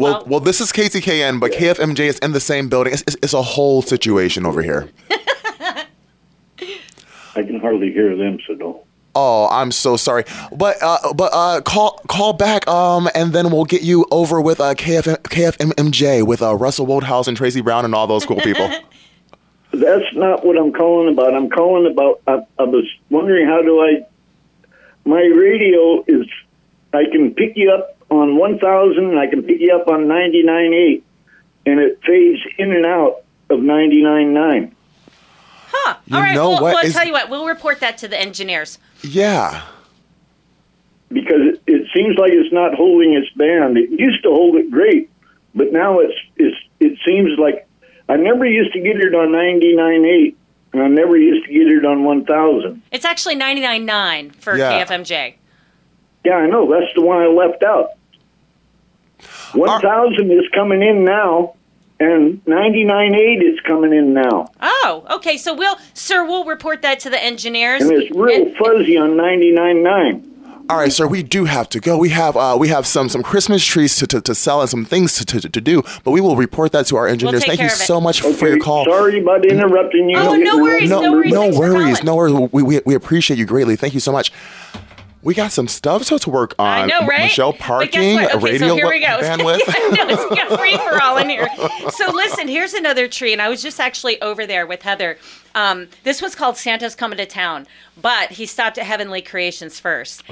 The- 0.01 0.03
well, 0.03 0.13
well- 0.19 0.25
well, 0.27 0.39
this 0.39 0.59
is 0.61 0.71
KTKN, 0.71 1.39
but 1.39 1.51
KFMJ 1.51 1.99
is 2.07 2.19
in 2.19 2.31
the 2.33 2.39
same 2.39 2.69
building. 2.69 2.93
It's, 2.93 3.03
it's, 3.03 3.15
it's 3.23 3.33
a 3.33 3.41
whole 3.41 3.81
situation 3.81 4.45
over 4.45 4.61
here. 4.61 4.89
I 7.33 7.43
can 7.43 7.59
hardly 7.59 7.91
hear 7.91 8.15
them, 8.15 8.39
so 8.45 8.55
don't. 8.55 8.81
Oh, 9.13 9.47
I'm 9.51 9.71
so 9.71 9.97
sorry. 9.97 10.23
But 10.55 10.77
uh, 10.81 11.13
but 11.13 11.31
uh, 11.33 11.61
call 11.61 11.99
call 12.07 12.33
back 12.33 12.67
um, 12.67 13.09
and 13.13 13.33
then 13.33 13.51
we'll 13.51 13.65
get 13.65 13.81
you 13.81 14.05
over 14.11 14.39
with 14.41 14.59
uh, 14.61 14.73
KFM, 14.73 15.17
KFMJ 15.23 16.25
with 16.25 16.41
uh, 16.41 16.55
Russell 16.55 16.87
Woldhouse 16.87 17.27
and 17.27 17.35
Tracy 17.35 17.61
Brown 17.61 17.83
and 17.85 17.93
all 17.93 18.07
those 18.07 18.25
cool 18.25 18.39
people. 18.39 18.69
That's 19.73 20.13
not 20.15 20.45
what 20.45 20.57
I'm 20.57 20.71
calling 20.73 21.13
about. 21.13 21.33
I'm 21.33 21.49
calling 21.49 21.89
about, 21.91 22.21
I, 22.27 22.45
I 22.59 22.63
was 22.63 22.85
wondering 23.09 23.47
how 23.47 23.61
do 23.61 23.79
I, 23.81 24.05
my 25.05 25.21
radio 25.21 26.03
is, 26.07 26.27
I 26.93 27.05
can 27.05 27.33
pick 27.33 27.53
you 27.55 27.71
up 27.71 27.97
on 28.11 28.35
1,000 28.37 29.03
and 29.09 29.17
I 29.17 29.25
can 29.27 29.41
pick 29.41 29.59
you 29.59 29.73
up 29.75 29.87
on 29.87 30.01
99.8 30.05 31.01
and 31.65 31.79
it 31.79 31.99
fades 32.05 32.39
in 32.57 32.71
and 32.73 32.85
out 32.85 33.23
of 33.49 33.59
99.9. 33.59 34.71
Huh. 35.71 35.95
You 36.05 36.15
All 36.17 36.21
right. 36.21 36.35
know 36.35 36.49
well, 36.49 36.61
what 36.61 36.73
well, 36.75 36.85
is- 36.85 36.93
tell 36.93 37.05
you 37.07 37.13
what. 37.13 37.29
We'll 37.29 37.47
report 37.47 37.79
that 37.79 37.97
to 37.99 38.07
the 38.07 38.19
engineers. 38.19 38.77
yeah. 39.01 39.63
because 41.09 41.41
it, 41.41 41.61
it 41.67 41.87
seems 41.95 42.17
like 42.17 42.31
it's 42.33 42.53
not 42.53 42.73
holding 42.75 43.13
its 43.13 43.29
band. 43.35 43.77
It 43.77 43.89
used 43.91 44.21
to 44.23 44.29
hold 44.29 44.55
it 44.57 44.69
great, 44.69 45.09
but 45.55 45.71
now 45.71 45.99
it's 45.99 46.13
it's 46.37 46.55
it 46.79 46.97
seems 47.05 47.37
like 47.39 47.67
I 48.09 48.17
never 48.17 48.45
used 48.45 48.73
to 48.73 48.79
get 48.81 48.97
it 48.97 49.13
on 49.15 49.29
99.8 49.29 50.35
and 50.73 50.81
I 50.83 50.87
never 50.87 51.17
used 51.17 51.45
to 51.47 51.53
get 51.53 51.67
it 51.67 51.85
on 51.85 52.03
1000. 52.03 52.81
It's 52.91 53.05
actually 53.05 53.35
99.9 53.37 54.35
for 54.35 54.57
Yeah. 54.57 54.83
KFMJ. 54.85 55.35
Yeah, 56.25 56.33
I 56.35 56.47
know. 56.47 56.69
That's 56.71 56.93
the 56.95 57.01
one 57.01 57.21
I 57.21 57.27
left 57.27 57.63
out. 57.63 57.91
1000 59.53 60.31
is 60.31 60.47
coming 60.53 60.81
in 60.81 61.03
now 61.05 61.55
and 61.99 62.43
99.8 62.45 63.53
is 63.53 63.59
coming 63.61 63.93
in 63.93 64.13
now. 64.13 64.47
Oh, 64.61 65.05
okay. 65.11 65.37
So 65.37 65.53
we'll, 65.53 65.77
sir, 65.93 66.25
we'll 66.25 66.45
report 66.45 66.81
that 66.81 66.99
to 67.01 67.09
the 67.09 67.23
engineers. 67.23 67.83
And 67.83 67.91
it's 67.91 68.11
real 68.15 68.47
And- 68.47 68.57
fuzzy 68.57 68.97
on 68.97 69.11
99.9. 69.11 70.27
All 70.69 70.77
right, 70.77 70.91
sir. 70.93 71.05
We 71.05 71.21
do 71.21 71.43
have 71.45 71.67
to 71.69 71.81
go. 71.81 71.97
We 71.97 72.09
have 72.09 72.37
uh, 72.37 72.55
we 72.57 72.69
have 72.69 72.87
some 72.87 73.09
some 73.09 73.23
Christmas 73.23 73.65
trees 73.65 73.97
to, 73.97 74.07
to, 74.07 74.21
to 74.21 74.33
sell 74.33 74.61
and 74.61 74.69
some 74.69 74.85
things 74.85 75.15
to, 75.15 75.25
to, 75.25 75.49
to 75.49 75.59
do. 75.59 75.83
But 76.05 76.11
we 76.11 76.21
will 76.21 76.37
report 76.37 76.71
that 76.71 76.85
to 76.87 76.95
our 76.95 77.07
engineers. 77.07 77.41
take 77.41 77.47
Thank 77.49 77.59
you 77.59 77.65
of 77.65 77.71
it. 77.73 77.75
so 77.75 77.99
much 77.99 78.21
for 78.21 78.47
your 78.47 78.57
call. 78.57 78.85
Sorry 78.85 79.19
about 79.19 79.45
interrupting 79.45 80.09
you. 80.09 80.15
Oh, 80.17 80.29
Getting 80.31 80.45
no 80.45 80.57
worries, 80.59 80.89
no 80.89 81.01
number. 81.01 81.17
worries. 81.17 81.33
no 81.33 81.49
worries, 81.59 82.03
no 82.03 82.15
worries. 82.15 82.49
We, 82.53 82.63
we, 82.63 82.81
we 82.85 82.95
appreciate 82.95 83.37
you 83.37 83.45
greatly. 83.45 83.75
Thank 83.75 83.93
you 83.93 83.99
so 83.99 84.13
much. 84.13 84.31
We 85.23 85.33
got 85.33 85.51
some 85.51 85.67
stuff 85.67 86.05
to, 86.05 86.29
work 86.29 86.55
on. 86.57 86.67
I 86.67 86.85
know, 86.85 87.05
right? 87.05 87.23
Michelle, 87.23 87.53
parking? 87.53 88.19
Okay, 88.19 88.37
radio 88.39 88.69
so 88.69 88.75
here 88.75 88.89
we 88.89 88.99
go. 88.99 89.07
bandwidth. 89.21 89.59
no, 89.67 90.07
it's 90.07 90.55
free 90.57 90.77
for 90.77 91.01
all 91.01 91.17
in 91.17 91.29
here. 91.29 91.47
So 91.91 92.11
listen, 92.11 92.47
here's 92.47 92.73
another 92.73 93.07
tree, 93.07 93.33
and 93.33 93.41
I 93.41 93.49
was 93.49 93.61
just 93.61 93.79
actually 93.79 94.21
over 94.21 94.45
there 94.45 94.65
with 94.65 94.81
Heather. 94.81 95.17
Um, 95.55 95.89
this 96.03 96.21
one's 96.21 96.35
called 96.35 96.57
Santa's 96.57 96.95
Coming 96.95 97.17
to 97.17 97.25
Town, 97.25 97.67
but 98.01 98.31
he 98.31 98.45
stopped 98.45 98.77
at 98.77 98.85
Heavenly 98.85 99.21
Creations 99.21 99.79
first. 99.79 100.23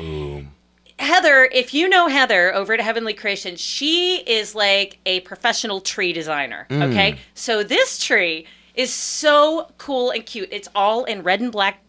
Heather, 1.00 1.50
if 1.52 1.74
you 1.74 1.90
know 1.90 2.08
Heather 2.08 2.54
over 2.54 2.74
at 2.74 2.82
Heavenly 2.82 3.14
Creations, 3.14 3.60
she 3.60 4.18
is 4.26 4.56
like 4.56 5.00
a 5.06 5.20
professional 5.22 5.82
tree 5.82 6.14
designer. 6.14 6.66
Okay, 6.72 7.18
so 7.34 7.64
this 7.64 8.00
tree 8.04 8.48
is 8.74 8.94
so 8.94 9.72
cool 9.78 10.12
and 10.12 10.26
cute. 10.26 10.50
It's 10.52 10.70
all 10.74 11.04
in 11.04 11.24
red 11.24 11.42
and 11.42 11.52
black 11.52 11.82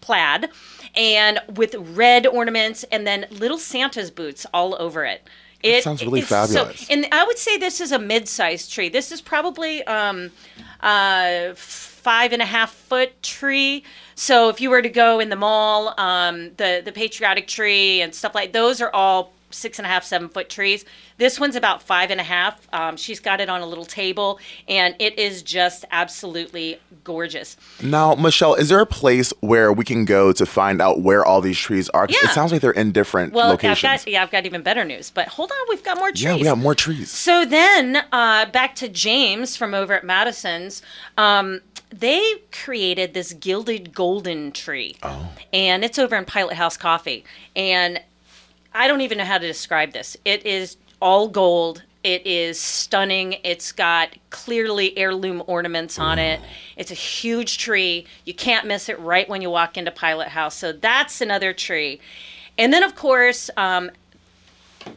plaid, 0.00 0.50
and 0.96 1.40
with 1.54 1.74
red 1.74 2.26
ornaments, 2.26 2.84
and 2.92 3.06
then 3.06 3.26
little 3.30 3.58
Santa's 3.58 4.10
boots 4.10 4.46
all 4.54 4.76
over 4.80 5.04
it. 5.04 5.22
It 5.62 5.82
sounds 5.82 6.04
really 6.04 6.20
is 6.20 6.28
so- 6.28 6.46
fabulous. 6.46 6.90
and 6.90 7.06
I 7.10 7.24
would 7.24 7.38
say 7.38 7.56
this 7.56 7.80
is 7.80 7.90
a 7.92 7.98
mid-sized 7.98 8.72
tree. 8.72 8.88
This 8.88 9.10
is 9.10 9.20
probably 9.22 9.82
um, 9.84 10.30
uh, 10.80 11.54
five 11.54 12.32
and 12.32 12.42
a 12.42 12.46
half 12.46 12.72
foot 12.72 13.22
tree. 13.22 13.82
So 14.14 14.48
if 14.50 14.60
you 14.60 14.70
were 14.70 14.82
to 14.82 14.88
go 14.90 15.20
in 15.20 15.30
the 15.30 15.36
mall, 15.36 15.94
um, 15.98 16.50
the 16.56 16.82
the 16.84 16.92
patriotic 16.92 17.48
tree 17.48 18.02
and 18.02 18.14
stuff 18.14 18.34
like 18.34 18.52
those 18.52 18.80
are 18.80 18.90
all 18.92 19.32
six 19.54 19.78
and 19.78 19.86
a 19.86 19.88
half, 19.88 20.04
seven 20.04 20.28
foot 20.28 20.48
trees. 20.50 20.84
This 21.16 21.38
one's 21.38 21.56
about 21.56 21.82
five 21.82 22.10
and 22.10 22.20
a 22.20 22.24
half. 22.24 22.66
Um, 22.72 22.96
she's 22.96 23.20
got 23.20 23.40
it 23.40 23.48
on 23.48 23.60
a 23.60 23.66
little 23.66 23.84
table, 23.84 24.38
and 24.68 24.94
it 24.98 25.18
is 25.18 25.42
just 25.42 25.84
absolutely 25.90 26.78
gorgeous. 27.04 27.56
Now, 27.82 28.14
Michelle, 28.14 28.54
is 28.54 28.68
there 28.68 28.80
a 28.80 28.86
place 28.86 29.32
where 29.40 29.72
we 29.72 29.84
can 29.84 30.04
go 30.04 30.32
to 30.32 30.44
find 30.46 30.82
out 30.82 31.00
where 31.02 31.24
all 31.24 31.40
these 31.40 31.58
trees 31.58 31.88
are? 31.90 32.06
Yeah. 32.08 32.16
It 32.24 32.30
sounds 32.30 32.50
like 32.52 32.60
they're 32.60 32.70
in 32.72 32.92
different 32.92 33.32
Well, 33.32 33.48
locations. 33.50 33.84
I've 33.84 34.04
got 34.04 34.10
yeah, 34.12 34.22
I've 34.22 34.30
got 34.30 34.46
even 34.46 34.62
better 34.62 34.84
news. 34.84 35.10
But 35.10 35.28
hold 35.28 35.50
on, 35.52 35.66
we've 35.68 35.84
got 35.84 35.98
more 35.98 36.10
trees. 36.10 36.22
yeah, 36.24 36.34
we 36.36 36.42
got 36.44 36.58
more 36.58 36.74
trees. 36.74 37.10
So 37.10 37.44
then, 37.44 38.02
uh, 38.12 38.46
back 38.46 38.74
to 38.76 38.88
James 38.88 39.56
from 39.56 39.72
over 39.74 39.92
at 39.94 40.04
Madison's. 40.04 40.82
Um, 41.16 41.60
they 41.90 42.22
created 42.50 43.14
this 43.14 43.32
gilded 43.34 43.94
golden 43.94 44.50
tree, 44.50 44.96
Oh. 45.04 45.30
and 45.52 45.84
it's 45.84 45.98
over 45.98 46.16
in 46.16 46.24
Pilot 46.24 46.54
House 46.56 46.76
Coffee. 46.76 47.24
And 47.54 48.00
I 48.74 48.88
don't 48.88 49.00
even 49.02 49.18
know 49.18 49.24
how 49.24 49.38
to 49.38 49.46
describe 49.46 49.92
this. 49.92 50.16
It 50.24 50.44
is 50.44 50.76
all 51.00 51.28
gold. 51.28 51.82
It 52.02 52.26
is 52.26 52.60
stunning. 52.60 53.36
It's 53.44 53.72
got 53.72 54.14
clearly 54.30 54.96
heirloom 54.98 55.42
ornaments 55.46 55.98
on 55.98 56.18
it. 56.18 56.40
It's 56.76 56.90
a 56.90 56.94
huge 56.94 57.58
tree. 57.58 58.06
You 58.24 58.34
can't 58.34 58.66
miss 58.66 58.88
it 58.88 58.98
right 58.98 59.28
when 59.28 59.40
you 59.40 59.48
walk 59.48 59.78
into 59.78 59.90
Pilot 59.90 60.28
House. 60.28 60.56
So 60.56 60.72
that's 60.72 61.20
another 61.20 61.52
tree. 61.52 62.00
And 62.58 62.72
then, 62.72 62.82
of 62.82 62.94
course, 62.94 63.48
um, 63.56 63.90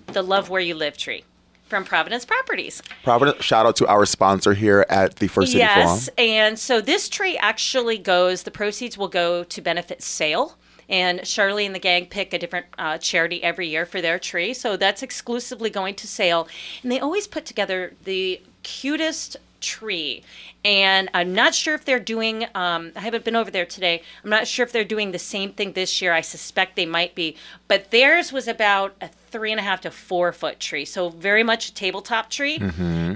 the 0.08 0.22
Love 0.22 0.50
Where 0.50 0.62
You 0.62 0.76
Live 0.76 0.98
tree 0.98 1.24
from 1.68 1.86
Providence 1.86 2.26
Properties. 2.26 2.82
Providence, 3.04 3.44
shout 3.44 3.66
out 3.66 3.76
to 3.78 3.88
our 3.88 4.06
sponsor 4.06 4.54
here 4.54 4.86
at 4.90 5.18
the 5.18 5.28
First 5.28 5.52
City 5.52 5.60
yes, 5.60 6.10
Forum. 6.10 6.16
and 6.18 6.60
so 6.60 6.82
this 6.82 7.10
tree 7.10 7.38
actually 7.38 7.98
goes. 7.98 8.44
The 8.44 8.52
proceeds 8.52 8.98
will 8.98 9.08
go 9.08 9.44
to 9.44 9.62
benefit 9.62 10.02
SAIL. 10.02 10.58
And 10.90 11.28
Shirley 11.28 11.66
and 11.66 11.76
the 11.76 11.80
gang 11.80 12.06
pick 12.06 12.34
a 12.34 12.40
different 12.40 12.68
uh, 12.78 12.98
charity 12.98 13.44
every 13.44 13.68
year 13.68 13.86
for 13.86 14.02
their 14.02 14.18
tree, 14.18 14.54
so 14.54 14.78
that's 14.78 15.04
exclusively 15.04 15.70
going 15.70 15.96
to 15.96 16.08
SAIL. 16.08 16.48
And 16.82 16.92
they 16.92 17.00
always 17.00 17.28
put 17.28 17.46
together 17.46 17.94
the 18.06 18.42
cutest 18.64 19.38
tree. 19.60 20.24
And 20.64 21.10
I'm 21.14 21.34
not 21.34 21.56
sure 21.56 21.74
if 21.74 21.84
they're 21.84 22.00
doing. 22.00 22.46
Um, 22.54 22.92
I 22.96 23.00
haven't 23.00 23.26
been 23.26 23.36
over 23.36 23.50
there 23.50 23.66
today. 23.66 24.02
I'm 24.24 24.30
not 24.30 24.48
sure 24.48 24.66
if 24.66 24.72
they're 24.72 24.84
doing 24.84 25.12
the 25.12 25.20
same 25.20 25.52
thing 25.52 25.74
this 25.74 26.02
year. 26.02 26.14
I 26.14 26.22
suspect 26.22 26.76
they 26.76 26.86
might 26.86 27.16
be, 27.16 27.36
but 27.68 27.92
theirs 27.92 28.32
was 28.32 28.48
about 28.48 28.96
a 29.02 29.10
three 29.32 29.52
and 29.52 29.60
a 29.60 29.64
half 29.64 29.82
to 29.82 29.92
four 29.92 30.32
foot 30.32 30.60
tree, 30.60 30.86
so 30.86 31.10
very 31.10 31.44
much 31.44 31.70
a 31.70 31.74
tabletop 31.74 32.30
tree. 32.30 32.58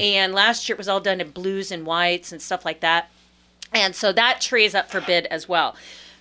And 0.02 0.34
last 0.34 0.68
year 0.68 0.76
it 0.76 0.78
was 0.78 0.88
all 0.90 1.00
done 1.00 1.22
in 1.22 1.32
blues 1.32 1.72
and 1.72 1.86
whites 1.86 2.32
and 2.32 2.42
stuff 2.42 2.66
like 2.66 2.80
that. 2.82 3.10
And 3.74 3.96
so 3.96 4.12
that 4.12 4.42
tree 4.42 4.66
is 4.66 4.76
up 4.76 4.90
for 4.90 5.00
bid 5.00 5.26
as 5.28 5.48
well. 5.48 5.76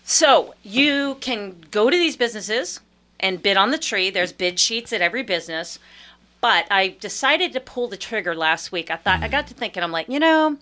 So 0.04 0.54
you 0.62 1.16
can 1.20 1.56
go 1.70 1.90
to 1.90 1.96
these 1.96 2.16
businesses 2.16 2.80
and 3.18 3.42
bid 3.42 3.56
on 3.56 3.70
the 3.70 3.78
tree. 3.78 4.10
There's 4.10 4.32
bid 4.32 4.58
sheets 4.58 4.92
at 4.92 5.00
every 5.00 5.22
business. 5.22 5.78
But 6.40 6.66
I 6.70 6.96
decided 7.00 7.52
to 7.52 7.60
pull 7.60 7.88
the 7.88 7.96
trigger 7.96 8.34
last 8.34 8.72
week. 8.72 8.90
I 8.90 8.96
thought 8.96 9.22
I 9.22 9.28
got 9.28 9.46
to 9.48 9.54
thinking, 9.54 9.82
I'm 9.82 9.92
like, 9.92 10.08
you 10.08 10.18
know, 10.18 10.56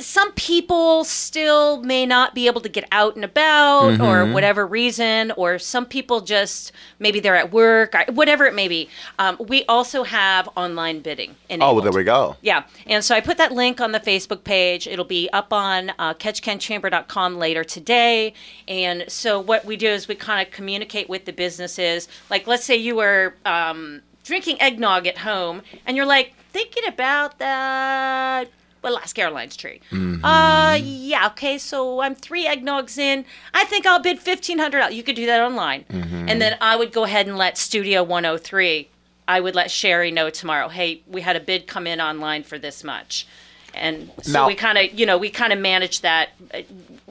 some 0.00 0.32
people 0.32 1.04
still 1.04 1.82
may 1.82 2.06
not 2.06 2.34
be 2.34 2.46
able 2.46 2.60
to 2.60 2.68
get 2.68 2.86
out 2.92 3.16
and 3.16 3.24
about 3.24 4.00
or 4.00 4.26
whatever 4.32 4.66
reason, 4.66 5.32
or 5.32 5.58
some 5.58 5.86
people 5.86 6.20
just 6.20 6.72
maybe 6.98 7.20
they're 7.20 7.36
at 7.36 7.52
work, 7.52 7.94
or 7.94 8.04
whatever 8.12 8.46
it 8.46 8.54
may 8.54 8.68
be. 8.68 8.88
Um, 9.18 9.36
we 9.40 9.64
also 9.64 10.04
have 10.04 10.48
online 10.56 11.00
bidding. 11.00 11.30
Oh, 11.30 11.54
Enabled. 11.54 11.76
well, 11.76 11.84
there 11.84 11.92
we 11.92 12.04
go. 12.04 12.36
Yeah. 12.42 12.64
And 12.86 13.04
so 13.04 13.14
I 13.14 13.20
put 13.20 13.38
that 13.38 13.52
link 13.52 13.80
on 13.80 13.92
the 13.92 14.00
Facebook 14.00 14.44
page. 14.44 14.86
It'll 14.86 15.04
be 15.04 15.28
up 15.32 15.52
on 15.52 15.90
uh, 15.98 16.14
ketchikanchamber.com 16.14 17.36
later 17.36 17.64
today. 17.64 18.34
And 18.66 19.04
so 19.08 19.40
what 19.40 19.64
we 19.64 19.76
do 19.76 19.88
is 19.88 20.08
we 20.08 20.14
kind 20.14 20.46
of 20.46 20.52
communicate 20.52 21.08
with 21.08 21.24
the 21.24 21.32
businesses. 21.32 22.08
Like, 22.30 22.46
let's 22.46 22.64
say 22.64 22.76
you 22.76 22.96
were 22.96 23.34
um, 23.44 24.02
drinking 24.24 24.60
eggnog 24.60 25.06
at 25.06 25.18
home 25.18 25.62
and 25.86 25.96
you're 25.96 26.06
like 26.06 26.34
thinking 26.52 26.86
about 26.86 27.38
that. 27.38 28.48
Alaska 28.82 29.22
Airlines 29.22 29.56
tree. 29.56 29.80
Mm-hmm. 29.90 30.24
Uh, 30.24 30.74
yeah, 30.82 31.26
okay, 31.28 31.58
so 31.58 32.00
I'm 32.00 32.14
three 32.14 32.46
eggnogs 32.46 32.98
in. 32.98 33.24
I 33.54 33.64
think 33.64 33.86
I'll 33.86 34.00
bid 34.00 34.18
fifteen 34.18 34.58
hundred. 34.58 34.90
You 34.90 35.02
could 35.02 35.16
do 35.16 35.26
that 35.26 35.40
online, 35.40 35.84
mm-hmm. 35.84 36.28
and 36.28 36.40
then 36.40 36.56
I 36.60 36.76
would 36.76 36.92
go 36.92 37.04
ahead 37.04 37.26
and 37.26 37.36
let 37.36 37.58
Studio 37.58 38.02
One 38.02 38.24
Hundred 38.24 38.38
Three. 38.44 38.88
I 39.26 39.40
would 39.40 39.54
let 39.54 39.70
Sherry 39.70 40.10
know 40.10 40.30
tomorrow. 40.30 40.68
Hey, 40.68 41.02
we 41.06 41.20
had 41.20 41.36
a 41.36 41.40
bid 41.40 41.66
come 41.66 41.86
in 41.86 42.00
online 42.00 42.44
for 42.44 42.58
this 42.58 42.82
much, 42.82 43.26
and 43.74 44.10
so 44.22 44.32
Now- 44.32 44.46
we 44.46 44.54
kind 44.54 44.78
of, 44.78 44.98
you 44.98 45.04
know, 45.04 45.18
we 45.18 45.28
kind 45.28 45.52
of 45.52 45.58
manage 45.58 46.00
that, 46.00 46.30
uh, 46.54 46.62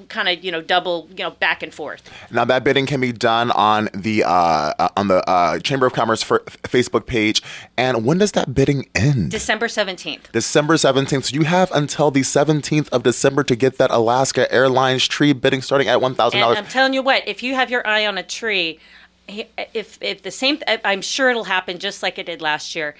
kind 0.09 0.29
of, 0.29 0.43
you 0.43 0.51
know, 0.51 0.61
double, 0.61 1.07
you 1.11 1.23
know, 1.23 1.31
back 1.31 1.61
and 1.63 1.73
forth. 1.73 2.09
Now 2.31 2.45
that 2.45 2.63
bidding 2.63 2.85
can 2.85 3.01
be 3.01 3.11
done 3.11 3.51
on 3.51 3.89
the 3.93 4.23
uh, 4.23 4.29
uh, 4.29 4.89
on 4.97 5.07
the 5.07 5.27
uh, 5.29 5.59
Chamber 5.59 5.85
of 5.85 5.93
Commerce 5.93 6.23
for 6.23 6.39
Facebook 6.63 7.05
page. 7.05 7.41
And 7.77 8.05
when 8.05 8.17
does 8.17 8.31
that 8.33 8.53
bidding 8.53 8.87
end? 8.95 9.31
December 9.31 9.67
seventeenth. 9.67 10.31
December 10.31 10.75
17th. 10.75 11.25
So 11.25 11.35
you 11.35 11.43
have 11.43 11.71
until 11.71 12.11
the 12.11 12.21
17th 12.21 12.89
of 12.89 13.03
December 13.03 13.43
to 13.43 13.55
get 13.55 13.77
that 13.77 13.91
Alaska 13.91 14.51
Airlines 14.51 15.07
tree 15.07 15.33
bidding 15.33 15.61
starting 15.61 15.87
at 15.87 15.99
$1,000. 15.99 16.55
I'm 16.55 16.65
telling 16.65 16.93
you 16.93 17.01
what, 17.01 17.27
if 17.27 17.43
you 17.43 17.55
have 17.55 17.69
your 17.69 17.85
eye 17.87 18.05
on 18.05 18.17
a 18.17 18.23
tree, 18.23 18.79
if 19.27 19.97
if 20.01 20.21
the 20.23 20.31
same, 20.31 20.59
I'm 20.67 21.01
sure 21.01 21.29
it'll 21.29 21.43
happen 21.45 21.79
just 21.79 22.01
like 22.01 22.17
it 22.17 22.25
did 22.27 22.41
last 22.41 22.75
year. 22.75 22.95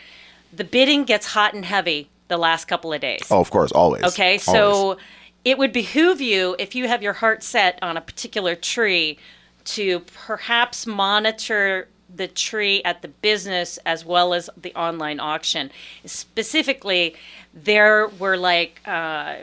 The 0.54 0.63
bidding 0.63 1.04
gets 1.06 1.28
hot 1.28 1.54
and 1.54 1.63
heavy 1.63 2.10
the 2.28 2.38
last 2.38 2.65
couple 2.65 2.91
of 2.91 3.00
days. 3.02 3.22
oh, 3.32 3.39
of 3.39 3.50
course, 3.52 3.72
always. 3.72 4.04
Okay, 4.04 4.39
Always. 4.48 5.00
It 5.47 5.57
would 5.57 5.71
behoove 5.71 6.19
you 6.19 6.57
if 6.60 6.75
you 6.75 6.89
have 6.89 7.01
your 7.01 7.13
heart 7.13 7.41
set 7.41 7.79
on 7.81 7.95
a 7.95 8.01
particular 8.01 8.53
tree 8.53 9.17
to 9.63 10.01
perhaps 10.01 10.86
monitor 10.86 11.88
the 12.13 12.27
tree 12.27 12.81
at 12.83 13.01
the 13.01 13.07
business 13.07 13.79
as 13.86 14.03
well 14.03 14.33
as 14.33 14.49
the 14.57 14.75
online 14.75 15.21
auction. 15.21 15.71
Specifically, 16.03 17.15
there 17.63 18.08
were 18.20 18.38
like 18.38 18.82
uh, 18.86 19.36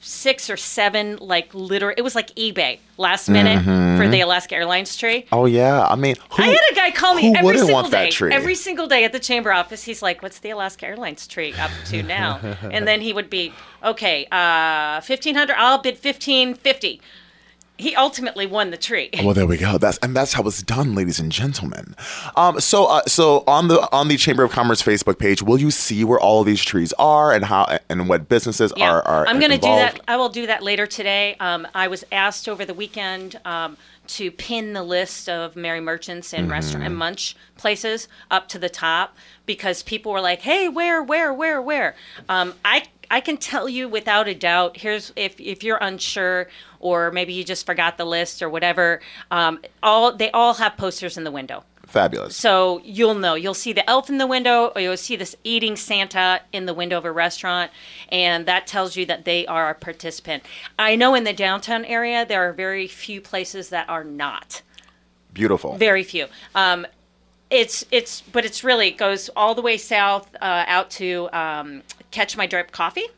six 0.00 0.48
or 0.48 0.56
seven, 0.56 1.16
like 1.16 1.52
literal. 1.52 1.94
It 1.96 2.02
was 2.02 2.14
like 2.14 2.34
eBay 2.36 2.78
last 2.96 3.28
minute 3.28 3.64
for 3.98 4.08
the 4.08 4.20
Alaska 4.20 4.54
Airlines 4.54 4.96
tree. 4.96 5.26
Oh, 5.32 5.46
yeah. 5.46 5.86
I 5.86 5.96
mean, 5.96 6.14
who, 6.30 6.42
I 6.42 6.46
had 6.46 6.58
a 6.70 6.74
guy 6.74 6.90
call 6.92 7.14
me 7.14 7.22
who 7.28 7.34
every 7.34 7.44
wouldn't 7.44 7.64
single 7.66 7.74
want 7.82 7.90
that 7.90 8.04
day. 8.04 8.10
tree? 8.10 8.32
Every 8.32 8.54
single 8.54 8.86
day 8.86 9.04
at 9.04 9.12
the 9.12 9.18
chamber 9.18 9.52
office, 9.52 9.82
he's 9.82 10.00
like, 10.00 10.22
"What's 10.22 10.38
the 10.38 10.50
Alaska 10.50 10.86
Airlines 10.86 11.26
tree 11.26 11.54
up 11.54 11.70
to 11.86 12.02
now?" 12.02 12.38
and 12.62 12.86
then 12.86 13.00
he 13.00 13.12
would 13.12 13.28
be, 13.28 13.52
"Okay, 13.82 14.26
uh, 14.30 15.00
fifteen 15.00 15.34
hundred. 15.34 15.56
I'll 15.58 15.78
bid 15.78 15.98
fifteen 15.98 16.54
fifty. 16.54 17.00
He 17.78 17.94
ultimately 17.94 18.46
won 18.46 18.70
the 18.70 18.76
tree. 18.76 19.10
Well, 19.22 19.34
there 19.34 19.46
we 19.46 19.58
go. 19.58 19.76
That's 19.78 19.98
and 19.98 20.16
that's 20.16 20.32
how 20.32 20.42
it's 20.44 20.62
done, 20.62 20.94
ladies 20.94 21.18
and 21.18 21.30
gentlemen. 21.30 21.94
Um, 22.34 22.58
so, 22.60 22.86
uh, 22.86 23.02
so 23.06 23.44
on 23.46 23.68
the 23.68 23.86
on 23.92 24.08
the 24.08 24.16
Chamber 24.16 24.42
of 24.44 24.50
Commerce 24.50 24.82
Facebook 24.82 25.18
page, 25.18 25.42
will 25.42 25.58
you 25.60 25.70
see 25.70 26.02
where 26.04 26.18
all 26.18 26.40
of 26.40 26.46
these 26.46 26.62
trees 26.64 26.92
are 26.98 27.32
and 27.32 27.44
how 27.44 27.78
and 27.88 28.08
what 28.08 28.28
businesses 28.28 28.72
Yeah, 28.76 28.90
are 28.90 29.02
are 29.06 29.26
I'm 29.28 29.38
going 29.38 29.50
to 29.52 29.58
do 29.58 29.66
that. 29.68 30.00
I 30.08 30.16
will 30.16 30.30
do 30.30 30.46
that 30.46 30.62
later 30.62 30.86
today. 30.86 31.36
Um, 31.40 31.66
I 31.74 31.88
was 31.88 32.04
asked 32.12 32.48
over 32.48 32.64
the 32.64 32.74
weekend 32.74 33.38
um, 33.44 33.76
to 34.08 34.30
pin 34.30 34.72
the 34.72 34.82
list 34.82 35.28
of 35.28 35.56
Merry 35.56 35.80
Merchants 35.80 36.32
and 36.32 36.50
restaurant 36.50 36.76
Mm-hmm. 36.82 36.86
and 36.86 36.96
munch 36.96 37.36
places 37.56 38.06
up 38.30 38.48
to 38.48 38.58
the 38.58 38.68
top 38.68 39.16
because 39.46 39.82
people 39.82 40.12
were 40.12 40.20
like, 40.20 40.40
"Hey, 40.42 40.68
where, 40.68 41.02
where, 41.02 41.32
where, 41.32 41.60
where?" 41.60 41.94
Um, 42.28 42.54
I 42.64 42.84
I 43.10 43.20
can 43.20 43.36
tell 43.36 43.68
you 43.68 43.88
without 43.88 44.28
a 44.28 44.34
doubt. 44.34 44.76
Here's 44.76 45.12
if 45.16 45.38
if 45.40 45.62
you're 45.62 45.78
unsure 45.80 46.48
or 46.80 47.10
maybe 47.10 47.32
you 47.32 47.44
just 47.44 47.66
forgot 47.66 47.98
the 47.98 48.04
list 48.04 48.42
or 48.42 48.48
whatever. 48.48 49.00
Um, 49.30 49.60
all 49.82 50.14
they 50.14 50.30
all 50.30 50.54
have 50.54 50.76
posters 50.76 51.16
in 51.16 51.24
the 51.24 51.30
window. 51.30 51.64
Fabulous. 51.86 52.36
So 52.36 52.80
you'll 52.84 53.14
know. 53.14 53.34
You'll 53.34 53.54
see 53.54 53.72
the 53.72 53.88
elf 53.88 54.10
in 54.10 54.18
the 54.18 54.26
window, 54.26 54.72
or 54.74 54.80
you'll 54.80 54.96
see 54.96 55.14
this 55.14 55.36
eating 55.44 55.76
Santa 55.76 56.40
in 56.52 56.66
the 56.66 56.74
window 56.74 56.98
of 56.98 57.04
a 57.04 57.12
restaurant, 57.12 57.70
and 58.10 58.44
that 58.46 58.66
tells 58.66 58.96
you 58.96 59.06
that 59.06 59.24
they 59.24 59.46
are 59.46 59.70
a 59.70 59.74
participant. 59.74 60.42
I 60.78 60.96
know 60.96 61.14
in 61.14 61.22
the 61.22 61.32
downtown 61.32 61.84
area 61.84 62.26
there 62.26 62.48
are 62.48 62.52
very 62.52 62.88
few 62.88 63.20
places 63.20 63.68
that 63.68 63.88
are 63.88 64.02
not. 64.02 64.62
Beautiful. 65.32 65.76
Very 65.76 66.02
few. 66.02 66.26
Um, 66.56 66.86
it's 67.50 67.84
it's 67.92 68.22
but 68.32 68.44
it's 68.44 68.64
really 68.64 68.88
it 68.88 68.98
goes 68.98 69.30
all 69.36 69.54
the 69.54 69.62
way 69.62 69.76
south 69.76 70.34
uh, 70.40 70.64
out 70.66 70.90
to 70.90 71.28
um, 71.32 71.82
Catch 72.16 72.34
My 72.34 72.46
Drip 72.46 72.72
Coffee, 72.72 73.08